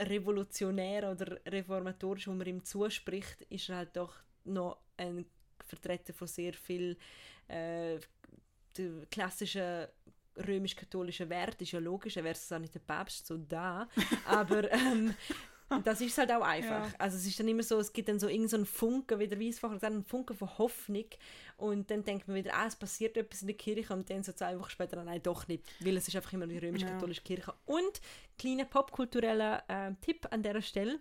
[0.00, 5.26] revolutionär oder reformatorisch, wo man ihm zuspricht, ist er halt doch noch ein
[5.64, 6.96] Vertreter von sehr viel
[7.46, 7.98] äh,
[9.10, 9.86] klassischen
[10.36, 13.88] römisch-katholischen Wert ist ja logisch, er wäre es auch nicht der Papst so da,
[14.24, 15.14] aber ähm,
[15.84, 16.88] das ist halt auch einfach.
[16.88, 16.94] Ja.
[16.98, 19.40] Also es ist dann immer so, es gibt dann so irgendeinen so Funken, wie der
[19.40, 21.06] Weiss vorher gesagt einen Funken von Hoffnung
[21.56, 24.32] und dann denkt man wieder, ah, es passiert etwas in der Kirche und dann so
[24.32, 27.54] zwei Wochen später, ah, nein, doch nicht, weil es ist einfach immer die römisch-katholische Kirche.
[27.66, 28.00] Und
[28.38, 31.00] kleiner popkultureller äh, Tipp an dieser Stelle,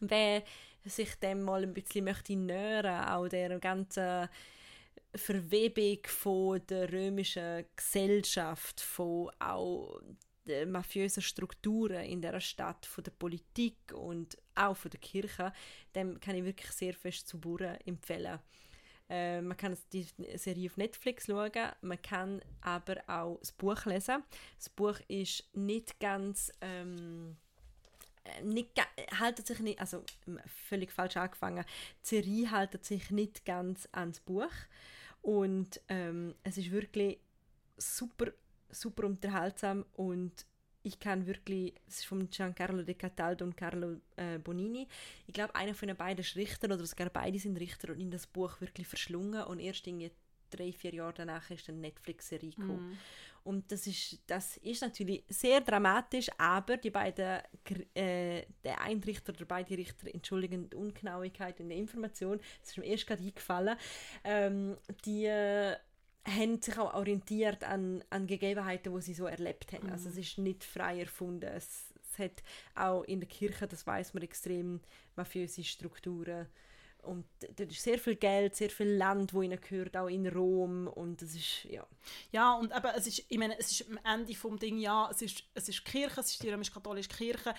[0.00, 0.42] wer
[0.84, 4.28] sich dem mal ein bisschen möchte nähern, auch der ganzen
[5.14, 10.00] Verwebung von der römischen Gesellschaft, von auch
[10.48, 15.52] den mafiösen Strukturen in der Stadt, von der Politik und auch von der Kirche,
[15.94, 18.38] dem kann ich wirklich sehr fest zu Burren empfehlen.
[19.08, 24.22] Äh, man kann die Serie auf Netflix schauen, man kann aber auch das Buch lesen.
[24.58, 27.36] Das Buch ist nicht ganz ähm,
[28.24, 28.70] äh, nicht,
[29.18, 30.04] haltet sich nicht, also
[30.46, 31.64] völlig falsch angefangen,
[32.02, 34.52] die Serie haltet sich nicht ganz ans Buch
[35.22, 37.18] und ähm, es ist wirklich
[37.76, 38.32] super,
[38.70, 40.46] super unterhaltsam und
[40.82, 44.86] ich kann wirklich, es ist von Giancarlo De Cataldo und Carlo äh, Bonini,
[45.26, 48.10] ich glaube einer von den beiden ist Richter oder sogar beide sind Richter und in
[48.10, 50.10] das Buch wirklich verschlungen und erst irgendwie
[50.50, 52.90] drei, vier Jahre danach ist eine Netflix-Serie gekommen.
[52.90, 52.98] Mhm.
[53.44, 57.40] Und das ist, das ist natürlich sehr dramatisch, aber die beiden,
[57.94, 62.78] äh, der eine Richter oder beide Richter, entschuldigen die Ungenauigkeit in der Information, das ist
[62.78, 63.76] mir erst gerade eingefallen,
[64.24, 65.76] ähm, die äh,
[66.28, 69.90] haben sich auch orientiert an, an Gegebenheiten, die sie so erlebt haben.
[69.90, 71.50] Also es ist nicht frei erfunden.
[71.54, 72.42] Es, es hat
[72.74, 74.80] auch in der Kirche, das weiß man, extrem
[75.16, 76.46] mafiöse Strukturen.
[77.02, 77.24] Und
[77.56, 80.88] dort ist sehr viel Geld, sehr viel Land, wo ihnen gehört, auch in Rom.
[80.88, 81.86] Und das ist, ja.
[82.32, 85.22] Ja, und eben, es ist, ich meine, es ist am Ende vom Ding, ja, es
[85.22, 87.54] ist, es ist die Kirche, es ist die römisch-katholische Kirche.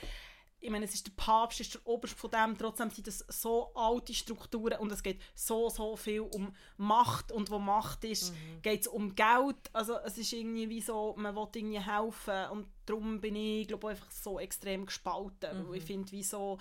[0.61, 3.73] Ich meine, es ist der Papst, ist der Oberst von dem, trotzdem sind das so
[3.75, 8.81] alte Strukturen und es geht so, so viel um Macht und wo Macht ist, geht
[8.81, 9.55] es um Geld.
[9.73, 13.87] Also es ist irgendwie wie so, man will irgendwie helfen und darum bin ich, glaube
[13.87, 16.59] ich, einfach so extrem gespalten, weil ich finde, wie so,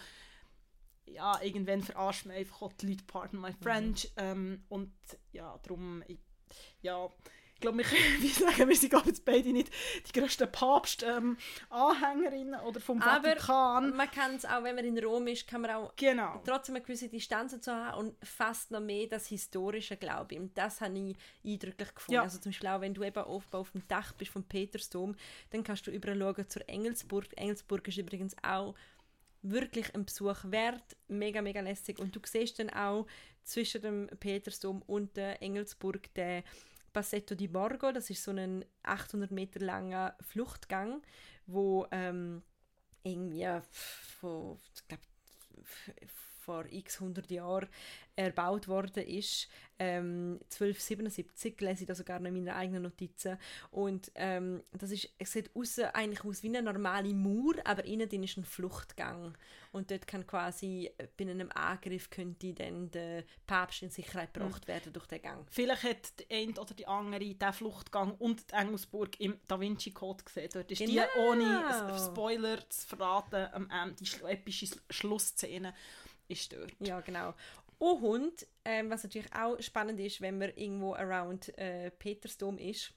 [1.06, 4.92] ja, irgendwann verarscht man einfach auch die Leute, pardon my French, ähm, und
[5.32, 6.18] ja, darum, ich,
[6.82, 7.08] ja,
[7.58, 9.70] ich glaube, wir, können- wie sagen, wir sind glaube ich jetzt beide nicht
[10.06, 13.96] die grössten Papst-Anhängerinnen oder vom Aber Vatikan.
[13.96, 16.40] man kann es auch, wenn man in Rom ist, kann man auch Genau.
[16.46, 20.40] trotzdem eine gewisse Distanz dazu haben und fast noch mehr das Historische, glaube ich.
[20.40, 22.14] Und das habe ich eindrücklich gefunden.
[22.14, 22.22] Ja.
[22.22, 25.16] Also zum Beispiel auch, wenn du eben oft auf dem Dach bist vom Petersdom,
[25.50, 27.26] dann kannst du überall schauen zur Engelsburg.
[27.36, 28.74] Engelsburg ist übrigens auch
[29.42, 31.98] wirklich ein Besuch wert, mega, mega lässig.
[31.98, 33.06] Und du siehst dann auch
[33.44, 36.42] zwischen dem Petersdom und der Engelsburg den
[36.98, 41.00] Passetto di Borgo, das ist so ein 800 Meter langer Fluchtgang,
[41.46, 42.42] wo ähm,
[43.04, 43.46] irgendwie
[44.18, 45.00] von, ich glaub,
[46.48, 47.68] vor x 100 Jahren
[48.16, 49.48] erbaut worden ist.
[49.78, 53.36] Ähm, 1277 lese ich da sogar in meinen eigenen Notizen.
[53.70, 58.08] Und ähm, das ist, es sieht aussen eigentlich aus wie eine normale Mauer, aber innen
[58.08, 59.36] drin ist ein Fluchtgang.
[59.70, 64.66] Und dort kann quasi äh, bei einem Angriff könnte dann der Papst in Sicherheit gebracht
[64.66, 65.46] werden durch den Gang.
[65.50, 69.92] Vielleicht hat die eine oder die andere den Fluchtgang und die Engelsburg im Da Vinci
[69.92, 70.48] Code gesehen.
[70.52, 71.06] Dort ist die, Genau.
[71.30, 75.72] ohne s- Spoiler zu verraten, am Ende, die epische Schlussszene
[76.28, 76.74] ist dort.
[76.80, 77.34] Ja, genau.
[77.78, 82.92] Und ähm, was natürlich auch spannend ist, wenn man irgendwo around äh, Petersdom ist,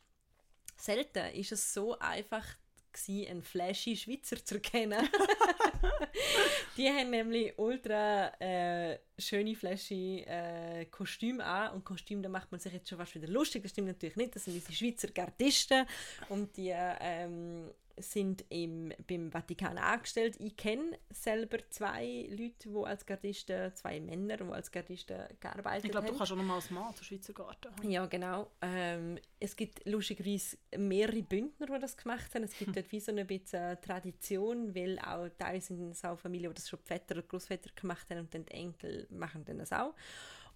[0.75, 2.45] selten ist es so einfach
[2.91, 5.07] gewesen, einen flashy Schweizer zu erkennen.
[6.77, 12.59] die haben nämlich ultra äh, schöne flashy äh, Kostüme an und Kostüme, da macht man
[12.59, 15.85] sich jetzt schon fast wieder lustig, das stimmt natürlich nicht, das sind unsere Schweizer Gardisten
[16.29, 20.35] und die ähm, sind im, beim Vatikan angestellt.
[20.39, 25.91] Ich kenne selber zwei Leute, die als Gardisten, zwei Männer, die als Gardisten gearbeitet Ich
[25.91, 26.13] glaube, haben.
[26.13, 27.89] du kannst auch noch mal als Mann zum Schweizer Garten haben.
[27.89, 28.51] Ja, genau.
[28.61, 32.43] Ähm, es gibt lustigerweise mehrere Bündner, die das gemacht haben.
[32.43, 36.51] Es gibt dort wie so eine bisschen Tradition, weil auch teilweise sind es auch Familien,
[36.51, 39.59] die das schon die Väter oder Großväter gemacht haben und dann die Enkel machen dann
[39.59, 39.93] das auch.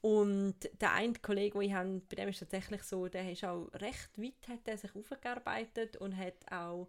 [0.01, 3.67] Und der eine Kollege, den ich habe, bei dem ist tatsächlich so, der ist auch
[3.73, 6.87] recht weit, hat er sich aufgearbeitet und hat auch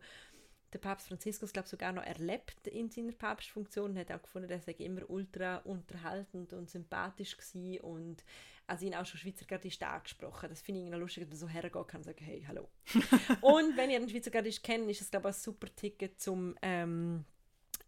[0.77, 4.61] der Papst Franziskus, glaube sogar noch erlebt in seiner Papstfunktion und hat auch gefunden, er
[4.61, 8.25] sei immer ultra unterhaltend und sympathisch gewesen und
[8.67, 10.49] also ihn auch schon Schweizer Gardist angesprochen.
[10.51, 12.69] Das finde ich noch lustig, dass man so hergehen kann und sagen, hey, hallo.
[13.41, 16.57] und wenn ihr einen Schweizer Gardist kennt, ist es glaube ich ein super Ticket zum
[16.62, 17.25] ähm,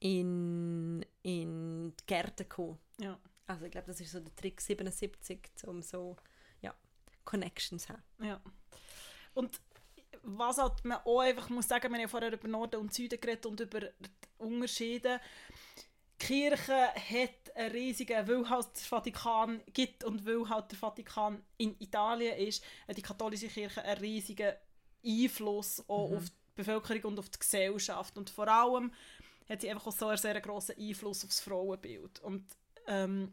[0.00, 2.78] in, in die Gärten zu kommen.
[3.00, 3.18] Ja.
[3.46, 6.16] Also ich glaube, das ist so der Trick 77, um so
[6.62, 6.74] ja,
[7.24, 8.02] Connections zu haben.
[8.22, 8.40] Ja.
[9.34, 9.60] Und
[10.22, 13.20] was halt man auch einfach muss sagen, wir haben ja vorher über Norden und Süden
[13.20, 15.20] geredet und über die Unterschiede.
[16.20, 21.42] Die Kirche hat einen riesigen, weil halt der Vatikan gibt und weil halt der Vatikan
[21.56, 24.52] in Italien ist, hat die katholische Kirche einen riesigen
[25.04, 28.18] Einfluss auch auf die Bevölkerung und auf die Gesellschaft.
[28.18, 28.92] Und vor allem
[29.48, 32.20] hat sie einfach auch so einen sehr grossen Einfluss auf das Frauenbild.
[32.20, 32.44] Und
[32.86, 33.32] ähm,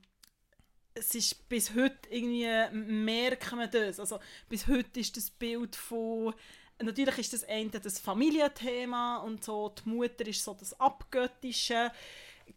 [0.95, 3.99] es ist bis heute irgendwie merkt man das.
[3.99, 6.33] Also bis heute ist das Bild von
[6.81, 11.91] natürlich ist das eine das Familienthema und so die Mutter ist so das abgöttische.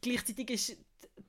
[0.00, 0.76] Gleichzeitig ist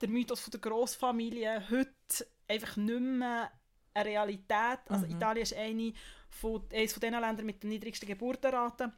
[0.02, 3.52] der Mythos von der Großfamilie heute einfach nicht mehr
[3.94, 4.80] eine Realität.
[4.88, 5.94] Also Italien ist eine
[6.30, 8.94] von, eines von den Ländern mit den niedrigsten Geburtenraten.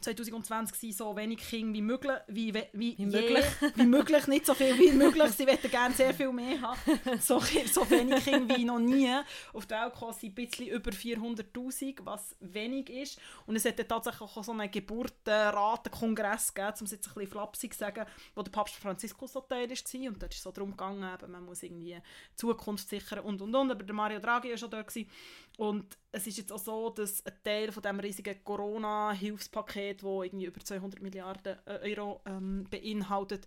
[0.00, 2.16] 2020 waren so wenig Kinder wie möglich.
[2.28, 3.44] Wie, wie, wie, möglich.
[3.74, 5.30] wie möglich, nicht so viel wie möglich.
[5.32, 6.78] Sie möchten gerne sehr viel mehr haben.
[7.20, 9.10] So, so wenig Kinder wie noch nie.
[9.52, 13.18] Auf der Welt kommen sie ein bisschen über 400'000, was wenig ist.
[13.46, 17.72] Und es hat tatsächlich auch so einen Geburtenratenkongress gegeben, um es jetzt ein bisschen flapsig
[17.74, 20.08] zu sagen, wo der Papst Franziskus so Teil war.
[20.08, 21.98] Und dort ist es so darum gegangen, eben, man muss irgendwie
[22.34, 23.70] Zukunft sichern und und und.
[23.70, 24.88] Aber der Mario Draghi war schon dort.
[24.88, 25.10] Gewesen.
[25.56, 30.46] Und es ist jetzt auch so, dass ein Teil von dem riesigen Corona-Hilfspaket, das irgendwie
[30.46, 33.46] über 200 Milliarden äh, Euro ähm, beinhaltet,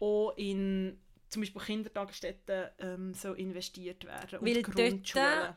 [0.00, 0.98] auch in
[1.30, 5.26] zum Beispiel Kindertagesstätten ähm, soll investiert werden und Weil dort, Grundschulen.
[5.40, 5.56] dort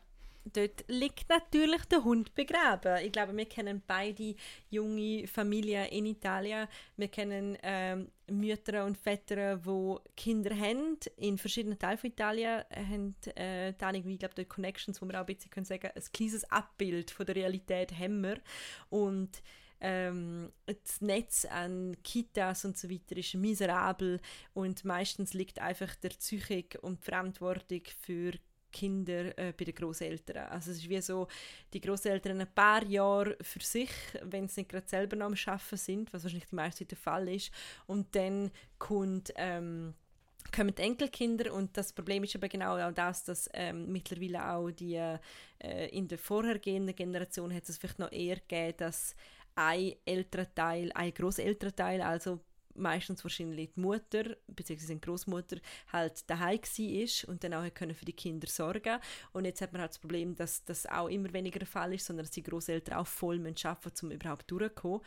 [0.88, 3.04] liegt natürlich der Hund begraben.
[3.04, 4.36] Ich glaube, wir kennen beide
[4.70, 6.68] junge Familien in Italien.
[6.96, 10.98] Wir kennen ähm, Mütter und Väter, die Kinder haben.
[11.18, 15.20] In verschiedenen Teilen von Italien haben äh, da ich glaube, die Connections, wo wir auch
[15.20, 18.40] ein bisschen können sagen ein kleines Abbild von der Realität haben wir.
[18.90, 19.42] Und
[19.80, 24.20] ähm, das Netz an Kitas und so weiter ist miserabel
[24.54, 28.34] und meistens liegt einfach der Psychik und die Verantwortung für
[28.72, 30.50] Kinder äh, bei den Großeltern.
[30.50, 31.28] Also es ist wie so,
[31.74, 33.90] die Großeltern ein paar Jahre für sich,
[34.24, 37.28] wenn sie nicht gerade selber noch am Arbeiten sind, was wahrscheinlich die meiste der Fall
[37.30, 37.52] ist,
[37.86, 39.94] und dann kommt ähm,
[40.56, 44.72] kommen die Enkelkinder und das Problem ist aber genau auch das, dass ähm, mittlerweile auch
[44.72, 49.16] die äh, in der vorhergehenden Generation hat es vielleicht noch eher gegeben, dass
[49.56, 52.40] ein älterer Teil, ein großälterer Teil, also
[52.78, 54.94] meistens wahrscheinlich die Mutter bzw.
[54.94, 55.58] die Großmutter
[55.92, 59.00] halt daheim ist und dann auch für die Kinder sorgen
[59.34, 62.06] und jetzt hat man halt das Problem, dass das auch immer weniger der Fall ist,
[62.06, 65.02] sondern dass die Großeltern auch voll arbeiten müssen, um überhaupt durchzukommen.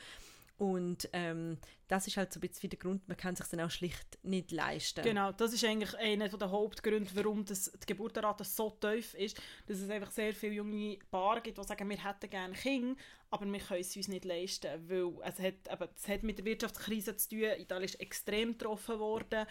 [0.60, 1.56] Und ähm,
[1.88, 4.52] das ist halt so ein bisschen der Grund, man kann sich dann auch schlicht nicht
[4.52, 5.02] leisten.
[5.02, 9.78] Genau, das ist eigentlich einer der Hauptgründe, warum das, die Geburtenrate so tief ist, dass
[9.78, 12.94] es einfach sehr viele junge Paare gibt, die sagen, wir hätten gerne Kinder,
[13.30, 16.44] aber wir können es uns nicht leisten, weil es hat, eben, es hat mit der
[16.44, 19.46] Wirtschaftskrise zu tun, Italien ist extrem getroffen worden,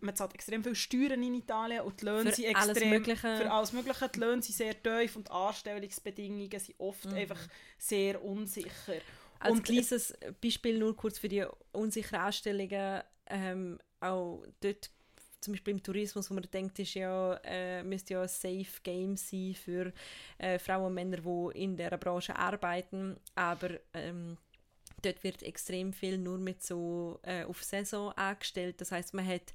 [0.00, 3.36] man zahlt extrem viele Steuern in Italien und die Löhne Für sind alles extrem Mögliche.
[3.38, 4.08] für alles Mögliche.
[4.10, 7.14] Die Löhne sind sehr tief und die Anstellungsbedingungen sind oft Mhm.
[7.14, 7.40] einfach
[7.78, 9.00] sehr unsicher.
[9.44, 14.90] Als und kleines Beispiel nur kurz für die unsicheren Anstellungen, ähm, auch dort
[15.40, 19.16] zum Beispiel im Tourismus, wo man denkt, ist ja, äh, müsste ja ein Safe Game
[19.16, 19.92] sein für
[20.38, 24.38] äh, Frauen und Männer, die in dieser Branche arbeiten, aber ähm,
[25.02, 28.80] dort wird extrem viel nur mit so äh, auf Saison angestellt.
[28.80, 29.52] Das heißt, man hat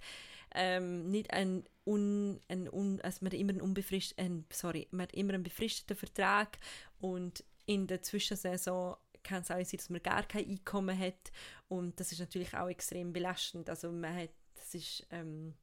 [0.54, 5.14] ähm, nicht ein un, ein un, also man immer einen unbefrist, ein, sorry, man hat
[5.14, 6.58] immer einen befristeten Vertrag
[7.00, 11.32] und in der Zwischensaison kann es auch sein, dass man gar kein Einkommen hat
[11.68, 13.70] und das ist natürlich auch extrem belastend.
[13.70, 15.54] Also man hat, das ist, ähm,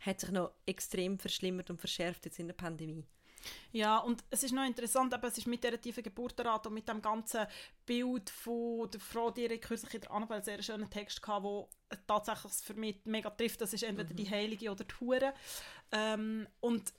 [0.00, 3.04] hat sich noch extrem verschlimmert und verschärft jetzt in der Pandemie.
[3.72, 6.88] Ja, und es ist noch interessant, aber es ist mit dieser tiefen Geburtenrate und mit
[6.88, 7.46] dem ganzen
[7.84, 11.44] Bild von der Frau, die ich kürzlich in der Annabelle einen sehr schönen Text hatte,
[11.44, 11.68] wo
[12.06, 15.34] tatsächlich für mich mega trifft, das ist entweder die Heilige oder die Hure.
[15.92, 16.92] Ähm, und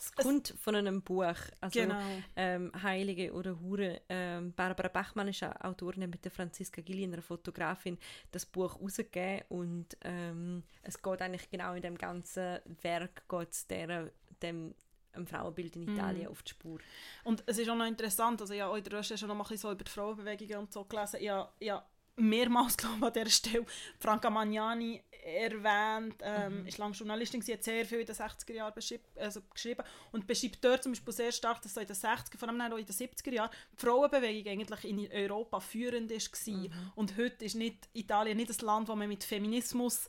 [0.00, 2.00] Es kommt von einem Buch, also Genau.
[2.36, 4.00] ähm, Heilige oder Hure.
[4.08, 7.98] Ähm, Barbara Bachmann ist eine Autorin, mit der Franziska Gilli, einer Fotografin,
[8.30, 14.10] das Buch rausgegeben und ähm, es geht eigentlich genau in dem ganzen Werk geht's der,
[14.42, 14.74] dem
[15.12, 16.78] einem Frauenbild in Italien auf die Spur.
[17.24, 19.48] Und es ist auch noch interessant, also ich habe in der Recherche noch mal ein
[19.48, 21.18] bisschen so über die Frauenbewegungen und so gelesen.
[21.20, 21.84] Ich habe, ich habe
[22.16, 23.66] mehrmals, glaube an dieser Stelle
[23.98, 26.16] Franca Magnani erwähnt.
[26.22, 28.72] Ähm, ist lange Journalistin, sie hat sehr viel in den 60er Jahren
[29.16, 32.48] also geschrieben und beschreibt dort zum Beispiel sehr stark, dass so in den 60er, vor
[32.48, 36.92] allem auch in den 70er Jahren, die Frauenbewegung eigentlich in Europa führend war.
[36.94, 40.08] Und heute ist nicht Italien nicht ein Land, wo man mit Feminismus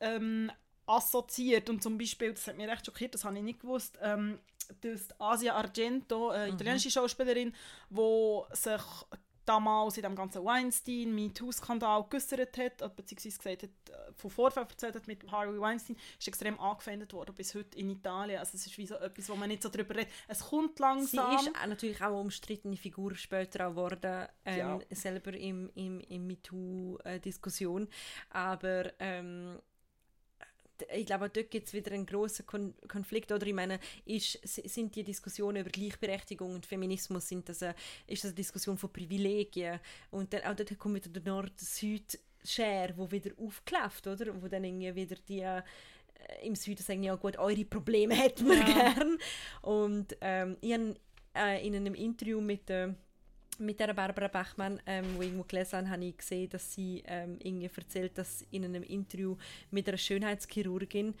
[0.00, 0.50] ähm,
[0.86, 1.70] assoziiert.
[1.70, 4.38] Und zum Beispiel, das hat mich recht schockiert, das habe ich nicht gewusst, ähm,
[4.80, 7.54] dass Asia Argento, eine italienische Schauspielerin,
[7.90, 8.82] die sich
[9.46, 14.68] damals in dem ganzen Weinstein, MeToo-Skandal geäussert hat, äh, beziehungsweise gesagt hat, äh, von Vorfällen
[14.68, 18.38] erzählt hat mit Harvey Weinstein, ist extrem angefeindet worden bis heute in Italien.
[18.38, 20.12] Also es ist wie so etwas, wo man nicht so drüber redet.
[20.28, 21.34] Es kommt Sie langsam.
[21.36, 24.78] ist auch natürlich auch eine umstrittene Figur später auch geworden, ähm, Ja.
[24.90, 27.88] selber im, im, im MeToo-Diskussion.
[28.30, 29.58] Aber ähm,
[30.94, 33.32] ich glaube, dort gibt es wieder einen grossen Kon Konflikt.
[33.32, 37.74] Oder ich meine, ist, sind die Diskussionen über Gleichberechtigung und Feminismus, sind das eine,
[38.06, 39.80] ist das eine Diskussion von Privilegien?
[40.10, 44.40] Und dann, auch dort kommt wieder der Nord-Süd-Share, wo wieder aufklafft, oder?
[44.42, 45.62] Wo dann irgendwie wieder die äh,
[46.42, 48.92] im Süden sagen, ja gut, eure Probleme hätten wir Ja.
[48.92, 49.18] gern.
[49.62, 50.94] Und ähm, ich habe
[51.34, 52.94] äh, in einem Interview mit der
[53.60, 57.02] mit der Barbara Bachmann, ähm, wo ich irgendwo gelesen habe, habe ich gesehen, dass sie
[57.06, 59.36] ähm, irgendwie erzählt, dass in einem Interview
[59.70, 61.14] mit einer Schönheitschirurgin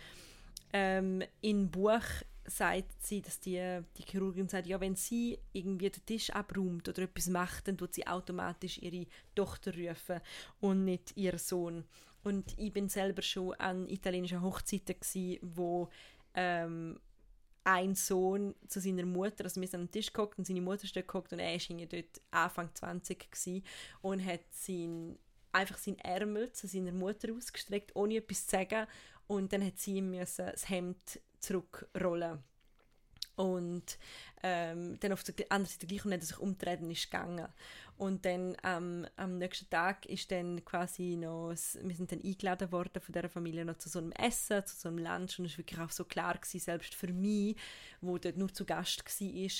[0.72, 2.02] ähm, im Buch
[2.46, 7.02] sagt sie, dass die, die Chirurgin sagt, ja, wenn sie irgendwie den Tisch abräumt oder
[7.02, 10.20] etwas macht, dann tut sie automatisch ihre Tochter rufen
[10.60, 11.84] und nicht ihren Sohn.
[12.22, 15.88] Und ich bin selber schon an italienischen Hochzeiten gsi, wo
[16.34, 16.98] ähm,
[17.72, 20.96] ein Sohn zu seiner Mutter, also wir sind am Tisch geguckt und seine Mutter ist
[20.96, 23.62] dort und er war dort Anfang 20 gsi
[24.02, 25.16] und hat sein,
[25.52, 28.86] einfach seinen Ärmel zu seiner Mutter ausgestreckt, ohne etwas zu sagen
[29.28, 32.42] und dann hat sie ihm das Hemd zurückrollen.
[33.40, 33.98] Und
[34.42, 37.48] ähm, dann auf der anderen Seite gleich und hat er sich umgedreht und ist gegangen.
[37.96, 43.00] Und dann ähm, am nächsten Tag ist dann quasi noch, wir sind dann eingeladen worden
[43.00, 45.58] von dieser Familie noch zu so einem Essen, zu so einem Lunch und es war
[45.58, 47.56] wirklich auch so klar gewesen, selbst für mich,
[48.00, 49.50] wo dort nur zu Gast war,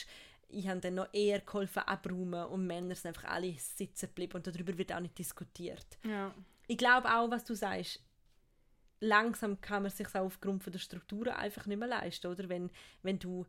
[0.53, 4.47] ich habe dann noch eher geholfen abräumen und Männer sind einfach alle sitzen geblieben und
[4.47, 5.99] darüber wird auch nicht diskutiert.
[6.05, 6.35] Ja.
[6.67, 8.01] Ich glaube auch, was du sagst,
[9.01, 12.49] langsam kann man sich aufgrund von der Strukturen einfach nicht mehr leisten, oder?
[12.49, 12.71] Wenn,
[13.03, 13.47] wenn du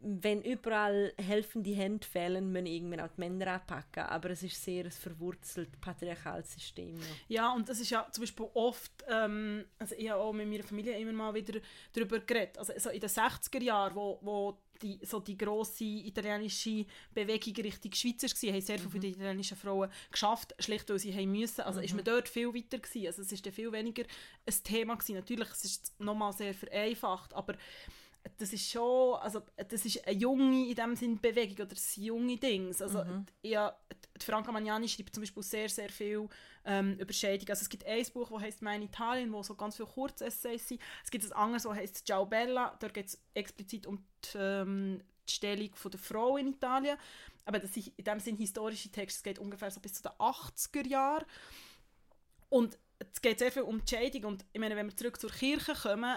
[0.00, 4.04] wenn überall helfende Hände fehlen, müssen irgendwann auch die Männer anpacken.
[4.04, 6.98] Aber es ist sehr ein verwurzelt patriarchales System.
[7.28, 10.62] Ja, und das ist ja zum Beispiel oft, ähm, also ich habe auch mit meiner
[10.64, 11.60] Familie immer mal wieder
[11.92, 16.84] darüber geredet, also so in den 60er Jahren, wo, wo die, so die grosse italienische
[17.14, 21.14] Bewegung Richtung Schweiz war, haben sehr viele von den italienischen Frauen geschafft, schlicht weil sie
[21.14, 21.62] haben müssen.
[21.62, 23.06] Also ist man dort viel weiter gewesen.
[23.06, 25.14] Also es ist dann viel weniger ein Thema gewesen.
[25.14, 27.54] Natürlich, es ist nochmal sehr vereinfacht, aber
[28.38, 32.36] das ist schon, also das ist eine junge in dem Sinn Bewegung oder ein junge
[32.36, 32.82] Dings.
[32.82, 33.04] Also
[33.42, 33.76] ja,
[34.20, 36.28] die Franca Magnani schreibt zum Beispiel sehr, sehr viel
[36.64, 37.48] ähm, über Scheidung.
[37.48, 40.80] Also es gibt ein Buch, das heißt «Mein Italien», wo so ganz viele Kurzessays sind.
[41.04, 45.02] Es gibt ein anderes, das heißt «Ciao Bella», da geht es explizit um die, ähm,
[45.28, 46.96] die Stellung von der Frau in Italien.
[47.44, 50.12] Aber das sind in dem Sinn historische Texte, es geht ungefähr so bis zu den
[50.12, 51.24] 80er Jahren.
[52.48, 54.24] Und es geht sehr viel um die Scheidung.
[54.24, 56.16] Und ich meine, wenn wir zurück zur Kirche kommen,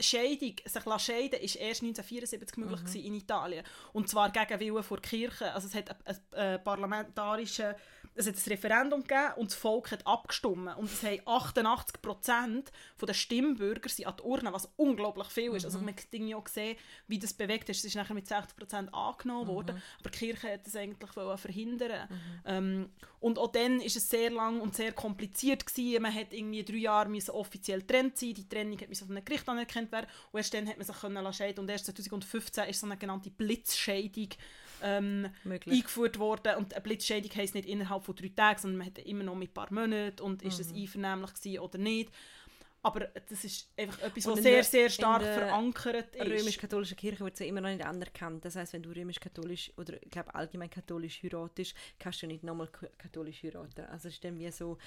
[0.00, 3.64] Scheidung, sich scheiden, ist erst 1974 möglich gewesen in Italien.
[3.92, 5.52] Und zwar gegen Willen vor Kirche.
[5.52, 7.76] Also es hat ein, ein, ein parlamentarische,
[8.16, 10.76] es hat ein Referendum gegeben und das Volk hat abgestimmt.
[10.76, 15.64] Und es haben 88 Prozent der Stimmbürger sind an die Urne, was unglaublich viel ist.
[15.64, 16.76] Also man hat irgendwie auch gesehen,
[17.06, 17.78] wie das bewegt ist.
[17.78, 22.08] Es ist nachher mit 60 Prozent angenommen worden, aber die Kirche hat das eigentlich verhindern.
[22.44, 26.02] Ähm, und auch dann ist es sehr lang und sehr kompliziert gewesen.
[26.02, 28.34] Man hat irgendwie drei Jahre müssen offiziell getrennt sein.
[28.34, 30.06] Die Trennung hat müssen von einem Gericht anerkannt werden.
[30.32, 31.60] Und erst dann hat man sich können lassen scheiden.
[31.60, 34.28] Und erst 2015 ist so eine genannte Blitzscheidung
[34.82, 35.28] ähm,
[35.72, 36.56] eingeführt worden.
[36.56, 39.50] Und eine Blitzscheidung heisst nicht innerhalb von drei Tagen, sondern man hat immer noch mit
[39.50, 42.10] ein paar Monaten und ist es einvernehmlich gewesen oder nicht.
[42.82, 46.24] Aber das ist einfach etwas, was in sehr, der- sehr in stark der verankert ist.
[46.24, 48.44] römisch-katholische Kirche wird sie immer noch nicht anerkannt.
[48.44, 52.68] Das heißt, wenn du römisch-katholisch oder ich glaube allgemein katholisch heiratest, kannst du nicht nochmal
[52.96, 53.86] katholisch heiraten.
[53.86, 54.78] Also es ist dann wie so,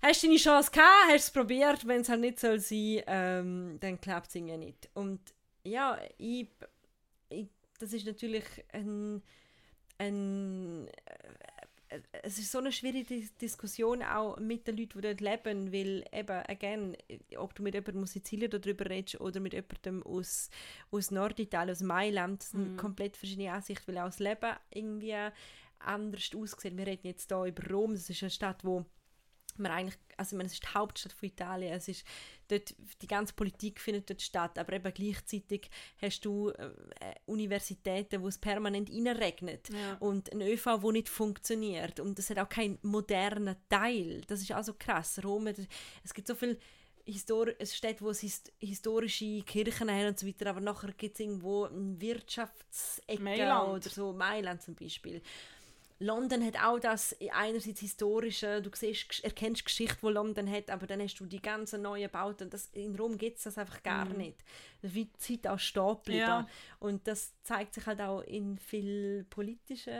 [0.00, 3.76] hast du deine Chance gehabt, hast es probiert, wenn es halt nicht soll sein, ähm,
[3.80, 4.88] dann klappt es irgendwie nicht.
[4.94, 5.20] Und
[5.64, 6.48] ja, ich,
[7.28, 9.22] ich, das ist natürlich ein,
[9.98, 15.20] ein äh, es ist so eine schwierige Dis- Diskussion auch mit den Leuten, die dort
[15.20, 16.96] leben, weil eben, again,
[17.36, 20.48] ob du mit jemandem aus Sizilien darüber redest oder mit jemandem aus,
[20.90, 25.16] aus Norditalien, aus Mailand, das sind komplett verschiedene Ansichten, weil auch das Leben irgendwie
[25.80, 26.76] anders aussieht.
[26.76, 28.86] Wir reden jetzt hier über Rom, das ist eine Stadt, wo
[29.58, 32.04] man eigentlich, also ich meine, es ist die Hauptstadt von Italien, es ist
[32.48, 36.70] dort, die ganze Politik findet dort statt, aber eben gleichzeitig hast du äh,
[37.26, 39.96] Universitäten, wo es permanent reinregnet Ja.
[40.00, 44.52] und ein ÖV, wo nicht funktioniert und es hat auch keinen modernen Teil, das ist
[44.52, 46.58] also krass, Rom, es gibt so viel
[47.04, 51.14] Histor es steht, wo es hist historische Kirchen haben und so weiter, aber nachher gibt
[51.14, 53.70] es irgendwo eine Wirtschaftsecke Mailand.
[53.70, 55.20] oder so, Mailand zum Beispiel.
[56.02, 60.86] London hat auch das einerseits historische, du siehst, erkennst die Geschichte, die London hat, aber
[60.86, 62.50] dann hast du die ganzen neuen Bauten.
[62.50, 64.42] Das, in Rom gibt es das einfach gar nicht.
[64.80, 66.18] Das ist wie die Zeit auch stehen.
[66.18, 66.48] Ja.
[66.80, 69.92] Und das zeigt sich halt auch in viel politischen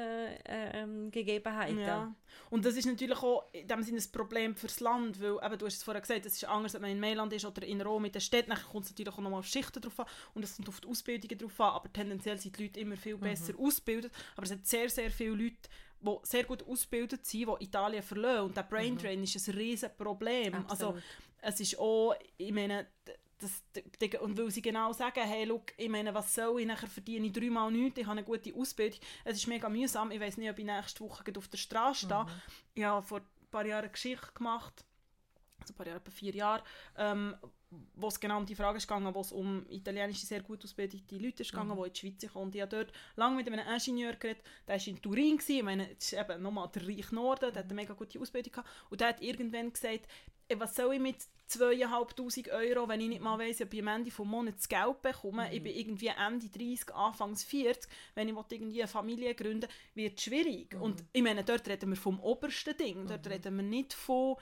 [0.44, 1.78] ähm, Gegebenheiten.
[1.78, 2.12] Ja.
[2.50, 5.66] Und das ist natürlich auch in dem Sinne ein Problem fürs Land, weil eben, du
[5.66, 8.04] hast es vorher gesagt, es ist anders, ob man in Mailand ist oder in Rom
[8.04, 8.48] in der Stadt.
[8.48, 10.88] Dann kommt es natürlich auch nochmal auf Schichten drauf an und es kommt auf die
[10.88, 14.12] Ausbildungen drauf an, aber tendenziell sind die Leute immer viel besser ausgebildet.
[14.34, 15.68] Aber es hat sehr, sehr viele Leute,
[16.02, 18.46] die sehr gut ausgebildet sind, die Italien verlassen.
[18.46, 20.64] Und der Brain Drain ist ein riesen Problem.
[20.68, 20.96] Also
[21.40, 22.86] es ist auch, ich meine,
[23.38, 23.62] das,
[24.20, 27.32] und weil sie genau sagen, hey, look, ich meine, was soll ich, nachher verdiene ich
[27.32, 30.58] dreimal nichts, ich habe eine gute Ausbildung, es ist mega mühsam, ich weiß nicht, ob
[30.58, 32.26] ich nächste Woche auf der Straße stehe.
[32.74, 34.84] Ich habe vor ein paar Jahren eine Geschichte gemacht,
[35.60, 36.62] also ein paar Jahre, etwa vier Jahre,
[36.96, 37.34] ähm,
[37.94, 41.16] wo es genau um die Frage ist gegangen, wo es um italienische, sehr gut ausgebildete
[41.16, 42.46] Leute ist gegangen, die in die Schweiz kommen.
[42.46, 45.56] Und ich habe dort lange mit einem Ingenieur geredet, der war in Turin, gewesen.
[45.56, 48.52] ich meine, das ist eben nochmal der reiche Norden, der hat eine mega gute Ausbildung
[48.52, 48.68] gehabt.
[48.90, 50.06] Und der hat irgendwann gesagt,
[50.48, 51.16] «Ey, was soll ich mit
[51.58, 55.02] 2'500 Euro, wenn ich nicht mal weiss, ob ich am Ende des Monats das Geld
[55.02, 55.52] bekomme.
[55.54, 57.90] Ich bin irgendwie Ende 30, Anfangs 40.
[58.14, 60.74] Wenn ich irgendwie eine Familie gründen will, wird es schwierig.
[60.80, 63.06] Und ich meine, dort reden wir vom obersten Ding.
[63.06, 64.36] Dort reden wir nicht von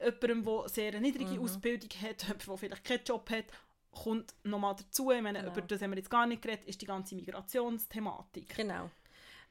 [0.00, 3.46] jemandem, der sehr eine niedrige Ausbildung hat, jemand, der vielleicht keinen Job hat,
[3.90, 5.10] kommt nochmal dazu.
[5.10, 5.52] Ich meine, Genau.
[5.52, 8.54] über das haben wir jetzt gar nicht geredet, ist die ganze Migrationsthematik.
[8.54, 8.90] Genau.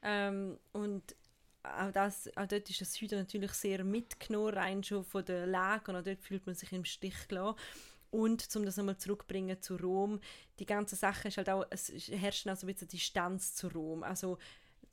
[0.02, 1.16] Ähm, und
[1.62, 5.90] auch, das, auch dort ist das Süden natürlich sehr mitgenommen, rein schon von der Lage
[5.90, 7.56] und auch dort fühlt man sich im Stich gelassen.
[8.10, 10.20] Und, um das nochmal zurückzubringen zu Rom,
[10.60, 14.04] die ganze Sache ist halt auch, es herrscht auch so ein bisschen Distanz zu Rom.
[14.04, 14.38] Also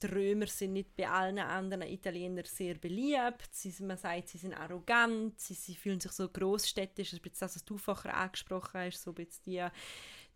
[0.01, 3.49] die Römer sind nicht bei allen anderen Italienern sehr beliebt.
[3.51, 7.11] Sie, man sagt, sie sind arrogant, sie, sie fühlen sich so großstädtisch.
[7.11, 9.65] Das ist das, was du vorher angesprochen hast, so die,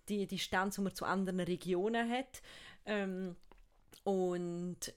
[0.08, 2.41] die Distanz, die man zu anderen Regionen hat.
[2.86, 3.36] Ähm,
[4.03, 4.93] und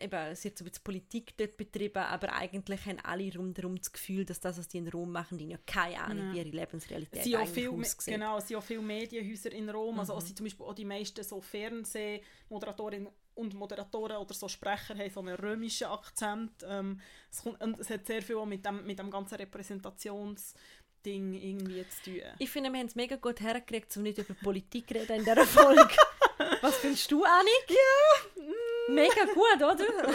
[0.00, 3.90] eben, es wird so ein bisschen Politik dort betrieben, aber eigentlich haben alle rundherum das
[3.92, 7.34] Gefühl, dass das, was die in Rom machen, die ja keine Ahnung, wie ihre Lebensrealität
[7.34, 8.14] auch eigentlich aussieht.
[8.14, 10.18] genau, es sind auch viele Medienhäuser in Rom, also Mhm.
[10.18, 15.10] auch sind zum Beispiel auch die meisten so Fernsehmoderatorinnen und Moderatoren oder so Sprecher haben
[15.10, 16.52] so einen römischen Akzent.
[16.66, 21.84] Ähm, es, kommt, und es hat sehr viel mit dem, mit dem ganzen Repräsentationsding irgendwie
[21.88, 22.22] zu tun.
[22.38, 25.24] Ich finde, wir haben es mega gut hergekriegt, um nicht über Politik zu reden in
[25.24, 25.88] dieser Folge.
[26.60, 27.68] Was findest du, Annik?
[27.68, 28.92] Ja.
[28.92, 30.14] Mega gut, oder?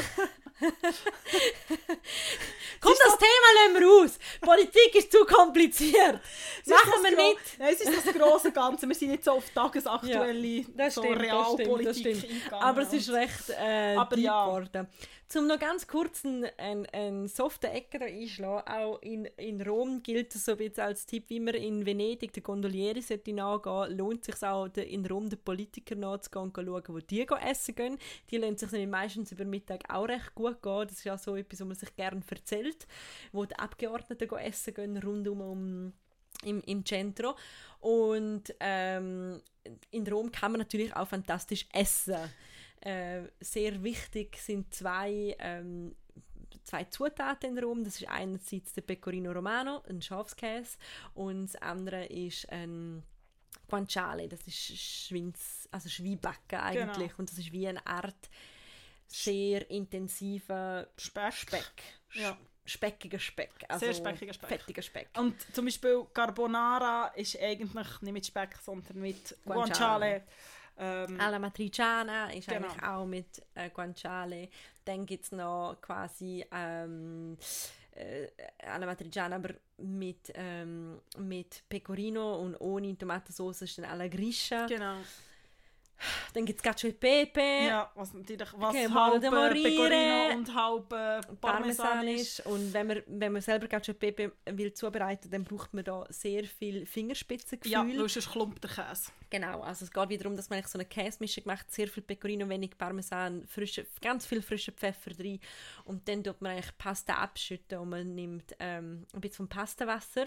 [2.82, 4.20] Komm, das Thema lassen wir raus.
[4.42, 6.20] Politik ist zu kompliziert.
[6.66, 7.40] Machen wir nicht.
[7.60, 8.88] Nein, es ist das große Ganze.
[8.88, 12.62] Wir sind nicht so auf tagesaktuelle Das so stimmt, das Realpolitik stimmt, das.
[12.62, 14.46] Aber es ist recht äh, Aber ja.
[14.46, 14.88] geworden.
[15.30, 20.34] Zum noch ganz kurz einen, einen, soften Ecke da einschlagen, auch in, in Rom gilt
[20.34, 24.28] es so ein bisschen als Tipp, wie man in Venedig den Gondolieri sollte nachgehen, lohnt
[24.28, 28.00] es sich auch in Rom den Politikern nachzugehen und zu schauen, wo die essen gehen.
[28.32, 30.88] Die lassen sich meistens über Mittag auch recht gut gehen.
[30.88, 32.22] Das ist ja so etwas, was man sich gerne
[32.60, 32.88] erzählt,
[33.32, 35.93] wo die Abgeordneten gehen essen gehen, rundum um
[36.43, 37.36] im, im Centro.
[37.80, 39.41] Und ähm,
[39.91, 42.18] in Rom kann man natürlich auch fantastisch essen.
[42.82, 45.95] Äh, sehr wichtig sind zwei, ähm,
[46.64, 47.84] zwei Zutaten in Rom.
[47.84, 50.78] Das ist einerseits der Pecorino Romano, ein Schafskäse,
[51.14, 53.03] und das andere ist ein
[53.68, 57.10] Guanciale, das ist Schwins, also Schweinbacken eigentlich.
[57.10, 57.20] Genau.
[57.20, 58.30] Und das ist wie eine Art
[59.05, 61.34] sehr intensiver Speck.
[61.34, 61.84] Speck.
[62.14, 62.38] Ja.
[62.70, 63.52] Speckiger Speck.
[63.68, 64.50] Also Sehr speckiger Speck.
[64.50, 65.08] Fettiger Speck.
[65.18, 70.22] Und zum Beispiel Carbonara ist eigentlich nicht mit Speck, sondern mit Guanciale.
[70.22, 70.24] Guanciale.
[70.82, 72.68] Ähm, Alla Matriciana ist Genau.
[72.68, 74.48] eigentlich auch mit äh, Guanciale.
[74.86, 77.38] Dann gibt es noch quasi ähm,
[77.96, 78.28] äh,
[78.66, 84.68] Alla Matriciana, aber mit, ähm, mit Pecorino und ohne Tomatensauce ist dann Alla Griscia.
[84.68, 84.96] genau.
[86.34, 87.68] Dann gibt es Cacio e Pepe.
[87.68, 89.64] Ja, was natürlich was Okay, halb äh.
[89.64, 92.45] Pecorino und halb äh, Parmesan Parmesan ist.
[92.45, 96.06] Und wenn man, wenn man selber Cacio e Pepe will zubereiten, dann braucht man da
[96.10, 97.72] sehr viel Fingerspitzengefühl.
[97.72, 99.12] Ja, weil sonst klumpt der Käse.
[99.30, 102.50] Genau, also es geht wieder darum, dass man so eine Käsemischung macht, sehr viel Pecorino,
[102.50, 105.39] wenig Parmesan, frische, ganz viel frischen Pfeffer drin
[105.86, 110.26] und dann tut man eigentlich Pasta abschütten und man nimmt ähm, ein bisschen vom Pastawasser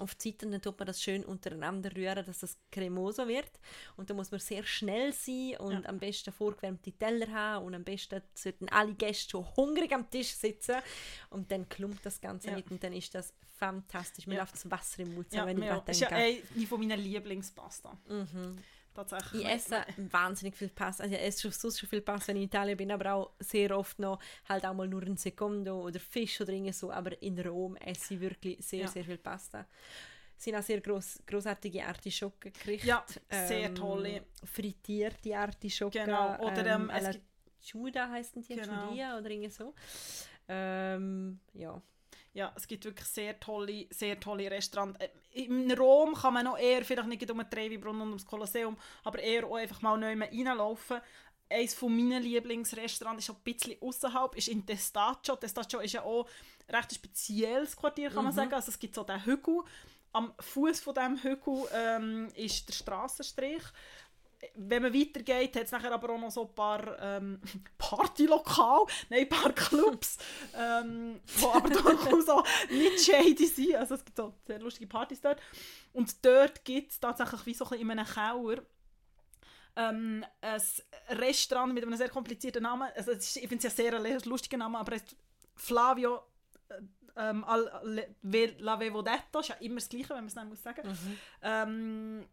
[0.00, 3.50] auf die Seite und dann tut man das schön untereinander rühren, dass das cremoso wird
[3.96, 5.88] und da muss man sehr schnell sein und Ja.
[5.88, 10.32] am besten vorgewärmte Teller haben und am besten sollten alle Gäste schon hungrig am Tisch
[10.34, 10.76] sitzen
[11.30, 12.56] und dann klumpt das Ganze Ja.
[12.56, 14.26] mit und dann ist das fantastisch.
[14.26, 14.40] Mir Ja.
[14.42, 15.70] läuft das Wasser im Mund, Ja, wenn ich ja.
[15.74, 16.46] daran ist ja denke.
[16.54, 17.96] eine von meinen Lieblingspasta.
[18.98, 19.42] Tatsächlich.
[19.42, 21.04] Ich esse wahnsinnig viel Pasta.
[21.04, 23.30] Also ich esse schon, sonst schon viel Pasta, wenn ich in Italien bin, aber auch
[23.38, 24.18] sehr oft noch
[24.48, 26.90] halt auch mal nur ein Secondo oder Fisch oder irgend so.
[26.90, 28.88] Aber in Rom esse ich wirklich sehr, Ja.
[28.88, 29.66] sehr viel Pasta.
[30.36, 32.86] Es sind auch sehr gross, grossartige Artischockengerichte.
[32.86, 34.24] Ja, sehr tolle.
[34.44, 36.04] Frittierte Artischocken.
[36.04, 37.24] Genau, oder, ähm, es alla gibt-
[37.60, 38.88] Chuda heissten die, Genau.
[38.88, 39.74] Chudia oder irgendwie so.
[40.48, 41.80] Ähm, ja.
[42.38, 44.96] Ja, es gibt wirklich sehr tolle, sehr tolle Restaurants.
[45.00, 48.76] Äh, In Rom kann man noch eher, vielleicht nicht um den Trevi-Brunnen und ums Kolosseum,
[49.02, 51.00] aber eher auch einfach mal neu reinlaufen.
[51.50, 55.34] Eines von meinen Lieblingsrestaurants ist auch ein bisschen außerhalb, ist in Testaccio.
[55.34, 56.28] Testaccio ist ja auch
[56.68, 58.54] ein recht spezielles Quartier, kann man sagen.
[58.54, 59.62] Also es gibt so den Hügel.
[60.12, 63.64] Am Fuß von diesem Hügel ähm, ist der Strassenstrich.
[64.54, 67.40] Wenn man weitergeht, hat es nachher aber auch noch so ein paar ähm,
[67.78, 70.18] Partylokal, nein, ein paar Clubs,
[70.56, 73.74] ähm, die aber durchaus auch nicht shady sind.
[73.74, 75.40] Also es gibt so sehr lustige Partys dort.
[75.92, 78.62] Und dort gibt es tatsächlich wie so ein in einem Keller
[79.78, 80.60] ähm, ein
[81.10, 82.88] Restaurant mit einem sehr komplizierten Namen.
[82.96, 85.16] Also ist, ich finde es ja sehr ein lustiger Name, aber es ist
[85.54, 86.22] Flavio
[86.68, 86.74] äh,
[87.16, 87.44] ähm,
[88.58, 90.82] La Vevodetto, ist ja immer das Gleiche, wenn man es nicht muss sagen
[91.42, 92.26] ähm,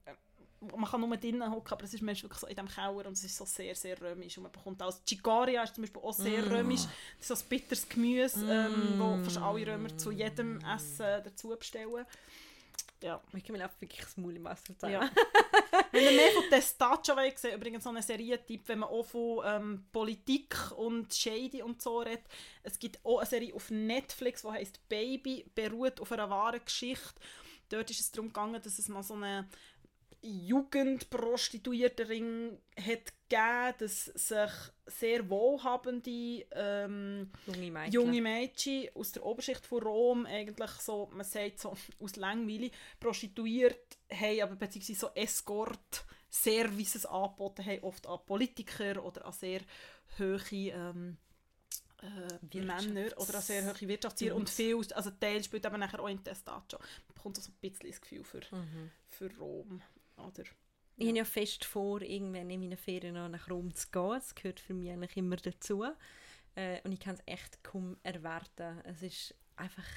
[0.62, 3.14] man kann nur drinnen hocken, aber es ist meist wirklich so in diesem Keller und
[3.14, 4.38] es ist so sehr, sehr römisch.
[4.38, 6.84] Und man bekommt auch Chigaria ist zum Beispiel auch sehr römisch.
[7.20, 11.50] Das ist so ein bitteres Gemüse, ähm, wo fast alle Römer zu jedem Essen dazu
[11.50, 12.06] bestellen.
[13.04, 13.22] Ja.
[13.34, 14.94] Ich kann mir auch wirklich das Maul im Wasser zeigen.
[14.94, 15.10] Ja.
[15.92, 19.42] Wenn ihr mehr von Testaccio wollt, sehen, übrigens so eine Serientipp, wenn man auch von
[19.46, 22.26] ähm, Politik und Shady und so redet.
[22.64, 27.22] Es gibt auch eine Serie auf Netflix, die heißt Baby, beruht auf einer wahren Geschichte.
[27.70, 29.48] Dort ist es darum gegangen, dass es mal so eine
[30.28, 34.52] Jugendprostituiertenring hat gegeben, dass sich
[34.88, 37.92] sehr wohlhabende ähm, Junge Mädchen.
[37.94, 43.98] junge Mädchen aus der Oberschicht von Rom eigentlich so, man sagt so aus Langweile, prostituiert
[44.12, 49.62] haben, aber beziehungsweise so Escort-Services angeboten haben, oft an Politiker oder an sehr
[50.20, 51.18] hohe ähm,
[52.02, 56.08] äh, Männer oder an sehr hohe Wirtschaftstiere und viel, also Teil spielt aber nachher auch
[56.10, 56.80] in Testaccio.
[56.80, 58.92] Man bekommt so ein bisschen das Gefühl für, Mhm.
[59.08, 59.82] für Rom.
[60.18, 60.44] Oder?
[60.98, 64.12] Ich habe ja fest vor, irgendwann in meinen Ferien noch nach Rom zu gehen.
[64.12, 65.84] Das gehört für mich eigentlich immer dazu.
[66.56, 68.82] Äh, und ich kann es echt kaum erwarten.
[68.86, 69.88] Es ist einfach,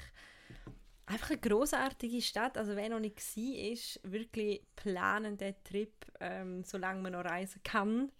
[1.05, 2.57] einfach eine großartige Stadt.
[2.57, 7.63] Also wer noch nicht war, ist wirklich planen den Trip, ähm, solange man noch reisen
[7.63, 8.11] kann.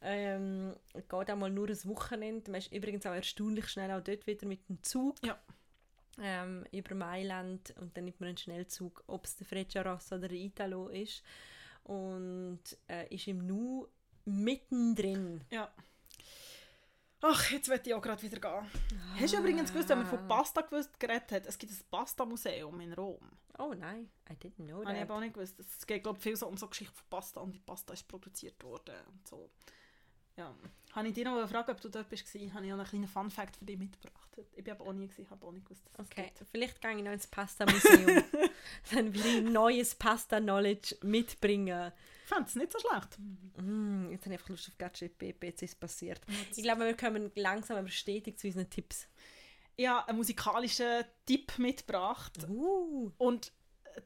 [0.00, 2.50] Ähm, geht auch mal nur ein Wochenende.
[2.50, 5.16] Man ist übrigens auch erstaunlich schnell auch dort wieder mit dem Zug.
[5.24, 5.38] Ja.
[6.20, 10.38] Ähm, über Mailand und dann nimmt man einen Schnellzug, ob es der Frecciarossa oder der
[10.38, 11.22] Italo ist
[11.84, 13.86] und äh, ist im Nu
[14.24, 15.40] mittendrin.
[15.50, 15.72] Ja.
[17.24, 18.70] Ach, jetzt will ich auch gerade wieder gehen.
[19.18, 22.80] Hast du übrigens gewusst, wenn man von Pasta gewusst, geredet hat, es gibt ein Pasta-Museum
[22.80, 23.20] in Rom.
[23.58, 25.02] Oh nein, I didn't know Habe ich that.
[25.02, 25.58] aber auch nicht gewusst.
[25.60, 28.08] Es geht, glaube ich, viel so um so Geschichte von Pasta und wie Pasta ist
[28.08, 29.50] produziert worden und so.
[30.42, 30.54] Ja.
[30.94, 32.26] Habe ich dich noch gefragt, ob du dort bist?
[32.26, 32.52] gewesen?
[32.52, 34.18] Habe ich auch einen kleinen Fun-Fact für dich mitgebracht.
[34.56, 36.50] Ich bin aber auch nie, gewesen, habe auch nicht gewusst, dass Okay, gibt.
[36.50, 38.24] vielleicht gehe ich noch ins Pasta-Museum.
[38.92, 41.92] Dann will ich neues Pasta-Knowledge mitbringen.
[42.24, 43.18] Ich fand es nicht so schlecht.
[43.56, 46.20] Mm, jetzt habe ich einfach Lust auf GatChip, jetzt ist es passiert.
[46.54, 49.06] Ich glaube, wir kommen langsam aber stetig zu unseren Tipps.
[49.76, 52.38] Ich habe einen musikalischen Tipp mitgebracht.
[52.48, 53.52] Uh, Und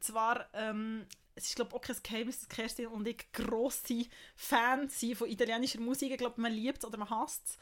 [0.01, 1.07] zwar, ähm,
[1.37, 5.81] es ist glaube auch kein Geheimnis, dass Kerstin und ich grosse Fans sind von italienischer
[5.81, 6.11] Musik.
[6.11, 7.59] Ich glaube, man liebt es oder man hasst es.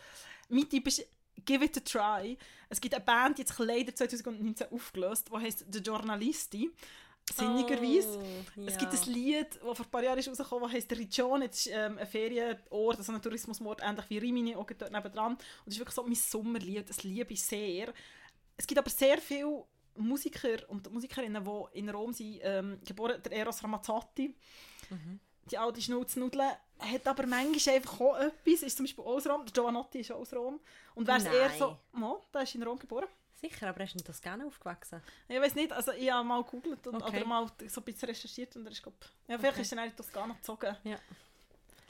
[0.49, 1.05] Mein Tipp ist
[1.45, 2.39] «Give it a try».
[2.69, 6.71] Es gibt eine Band, die sich leider 2019 aufgelöst, die heißt «The Giornalisti».
[7.33, 8.19] Sinnigerweise.
[8.19, 8.81] Oh, Es ja.
[8.81, 11.49] gibt ein Lied, das vor ein paar Jahren ist rausgekommen ist, das heisst «Regione».
[11.49, 15.33] Das ist ähm, ein Ferienort, also ein Tourismusort, ähnlich wie Rimini, auch dort nebendran.
[15.33, 17.93] Und das ist wirklich so mein Sommerlied, das liebe ich sehr.
[18.57, 19.65] Es gibt aber sehr viele
[19.97, 23.21] Musiker und Musikerinnen, die in Rom sind, ähm, geboren.
[23.23, 24.35] Der Eros Ramazzotti,
[25.51, 26.41] die alte Schnauznudel,
[26.79, 30.33] hat aber manchmal einfach auch etwas, ist zum Beispiel aus Rom, der Giovanotti ist aus
[30.35, 30.61] Rom.
[30.95, 33.07] Und wer es eher so, Mo, der ist in Rom geboren.
[33.41, 35.03] Sicher, aber er ist in Toskana aufgewachsen.
[35.29, 37.19] Ich weiß nicht, also ich habe mal gegoogelt und, Okay.
[37.19, 38.95] oder mal so ein bisschen recherchiert und er ist, glaub,
[39.29, 39.63] ja, vielleicht Okay.
[39.63, 40.77] ist er in Toskana gezogen.
[40.85, 40.97] Ja.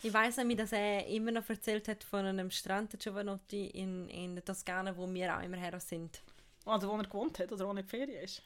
[0.02, 4.09] Ich weiß nämlich, dass er immer noch erzählt hat von einem Strand der Giovanotti in,
[4.11, 6.20] in der Toskana, wo wir auch immer her sind.
[6.67, 8.43] Also wo er gewohnt hat oder wo er in die Ferien ist.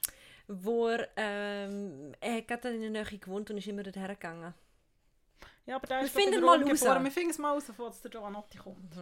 [0.49, 4.55] Wo er, ähm, er hat gerade in der Nähe gewohnt und ist immer dorthin gegangen.
[5.67, 6.81] Ja, aber Wir ist glaub, finden in mal raus.
[6.83, 8.97] Wir finden es mal raus, jetzt der Giovanotti kommt.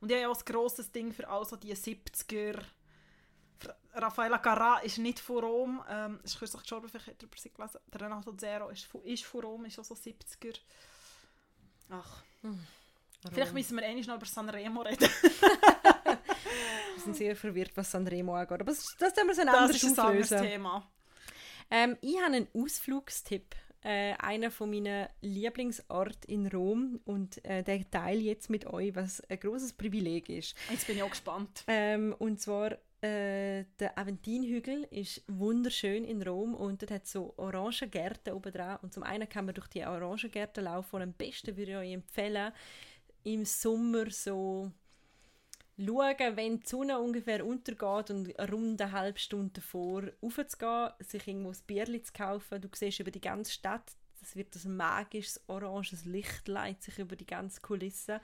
[0.00, 2.60] Und ich habe ja auch ein grosses Ding für all so die 70er.
[3.58, 7.50] Fra- Raffaella Carrà ist nicht von Rom, ähm, ist kürzlich gestorben, vielleicht ihr über sie
[7.52, 7.78] gelesen.
[7.92, 10.58] Der Renato Zero ist von, ist von Rom, ist auch so 70er.
[11.90, 12.22] Ach,
[13.32, 15.08] vielleicht müssen wir einmal noch über Sanremo reden.
[16.94, 18.60] Wir sind sehr verwirrt, was Sanremo angeht.
[18.60, 20.28] Aber das, das wir so ein Das anderes ist ein anderes.
[20.28, 20.90] Thema.
[21.70, 23.54] Ähm, ich habe einen Ausflugstipp.
[23.82, 29.22] Äh, einer von meinen Lieblingsorten in Rom und äh, der teile jetzt mit euch, was
[29.22, 30.54] ein großes Privileg ist.
[30.70, 31.64] Jetzt bin ich auch gespannt.
[31.66, 38.34] Ähm, und zwar äh, der Aventinhügel ist wunderschön in Rom und dort hat so Orangengärten
[38.34, 38.78] oben dran.
[38.82, 41.92] Und zum einen kann man durch die Orangengärten laufen und am besten würde ich euch
[41.94, 42.52] empfehlen,
[43.22, 44.70] im Sommer so
[45.86, 51.50] schauen, wenn die Sonne ungefähr untergeht und rund eine halbe Stunde davor raufzugehen, sich irgendwo
[51.50, 52.60] ein Bierli zu kaufen.
[52.60, 57.16] Du siehst über die ganze Stadt, das wird ein magisches oranges Licht leitet sich über
[57.16, 58.20] die ganze Kulisse.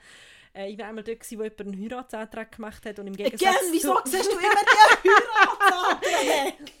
[0.53, 3.41] Äh, ich war einmal dort, gewesen, wo jemand einen Heiratsantrag gemacht hat und im Gegensatz
[3.41, 4.01] Again, wieso zu...
[4.11, 4.49] siehst du immer
[5.03, 6.73] die Heiratsanträge?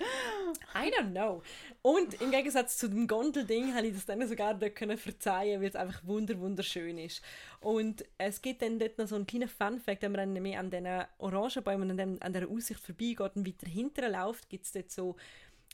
[0.75, 1.41] I don't know.
[1.81, 5.69] Und im Gegensatz zu dem Gondelding habe ich das dann sogar dort können verzeihen, weil
[5.69, 7.21] es einfach wunder wunderschön ist.
[7.59, 11.05] Und es gibt dann dort noch so einen kleinen Fun-Fact, wenn man nämlich an diesen
[11.17, 15.15] Orangenbäumen und an, an dieser Aussicht vorbeigeht und weiter hinten läuft, gibt es dort so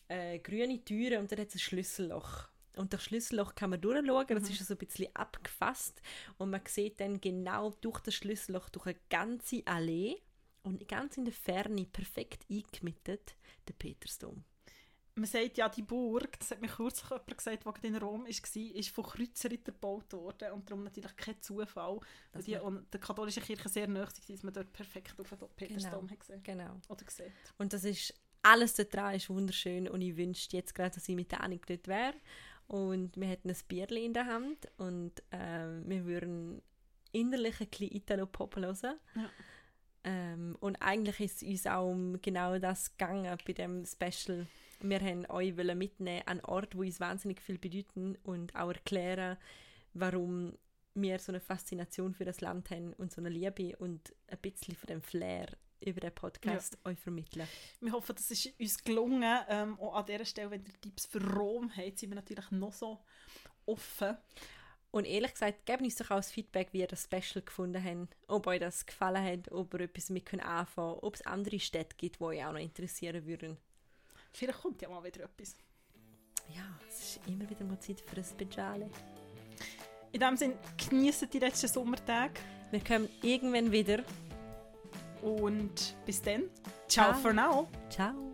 [0.07, 2.47] äh, grüne Türen und dann hat es ein Schlüsselloch.
[2.75, 6.01] Und durch das Schlüsselloch kann man durchschauen, das ist so ein bisschen abgefasst
[6.37, 10.15] und man sieht dann genau durch das Schlüsselloch durch eine ganze Allee
[10.63, 13.35] und ganz in der Ferne, perfekt eingemietet,
[13.67, 14.43] der Petersdom.
[15.15, 18.29] Man sagt ja, die Burg, das hat mir kürzlich jemand gesagt, der in Rom war,
[18.29, 21.99] ist von Kreuzrittern gebaut worden und darum natürlich kein Zufall,
[22.31, 25.37] weil die an der katholischen Kirche sehr nahe waren, dass man dort perfekt auf den
[25.55, 26.81] Petersdom hat gesehen Genau.
[26.89, 27.31] oder gesehen.
[27.59, 28.11] Und das ist,
[28.41, 31.67] alles dort dran ist wunderschön und ich wünschte jetzt gerade, dass ich mit der Annik
[31.67, 32.15] dort wäre
[32.73, 36.61] und wir hätten ein Bierli in der Hand und ähm, wir würden
[37.11, 38.95] innerlich ein bisschen Italo-Pop hören.
[39.15, 39.29] Ja.
[40.05, 44.47] Ähm, und eigentlich ist es uns auch um genau das gegangen bei dem Special
[44.83, 49.37] wir haben euch wollen mitnehmen an Ort, wo uns wahnsinnig viel bedeuten und auch erklären,
[49.93, 50.57] warum
[50.93, 54.75] wir so eine Faszination für das Land haben und so eine Liebe und ein bisschen
[54.75, 55.47] von dem Flair
[55.85, 57.47] über den Podcast euch vermitteln.
[57.79, 59.39] Wir hoffen, das ist uns gelungen.
[59.49, 62.73] Ähm, auch an dieser Stelle, wenn ihr Tipps für Rom habt, sind wir natürlich noch
[62.73, 62.99] so
[63.65, 64.17] offen.
[64.91, 68.15] Und ehrlich gesagt, gebt uns doch auch das Feedback, wie ihr das Special gefunden habt,
[68.27, 72.19] ob euch das gefallen hat, ob ihr etwas mit anfangen ob es andere Städte gibt,
[72.19, 73.57] die euch auch noch interessieren würden.
[74.31, 75.55] Vielleicht kommt ja mal wieder etwas.
[76.53, 78.89] Ja, es ist immer wieder mal Zeit für ein Speciale.
[80.11, 84.03] In dem Sinne, genießen die letzten Sommertage Wir kommen irgendwann wieder.
[85.23, 86.43] Und bis dann.
[86.87, 87.21] Ciao Ciao.
[87.21, 87.67] for now.
[87.89, 88.32] Ciao!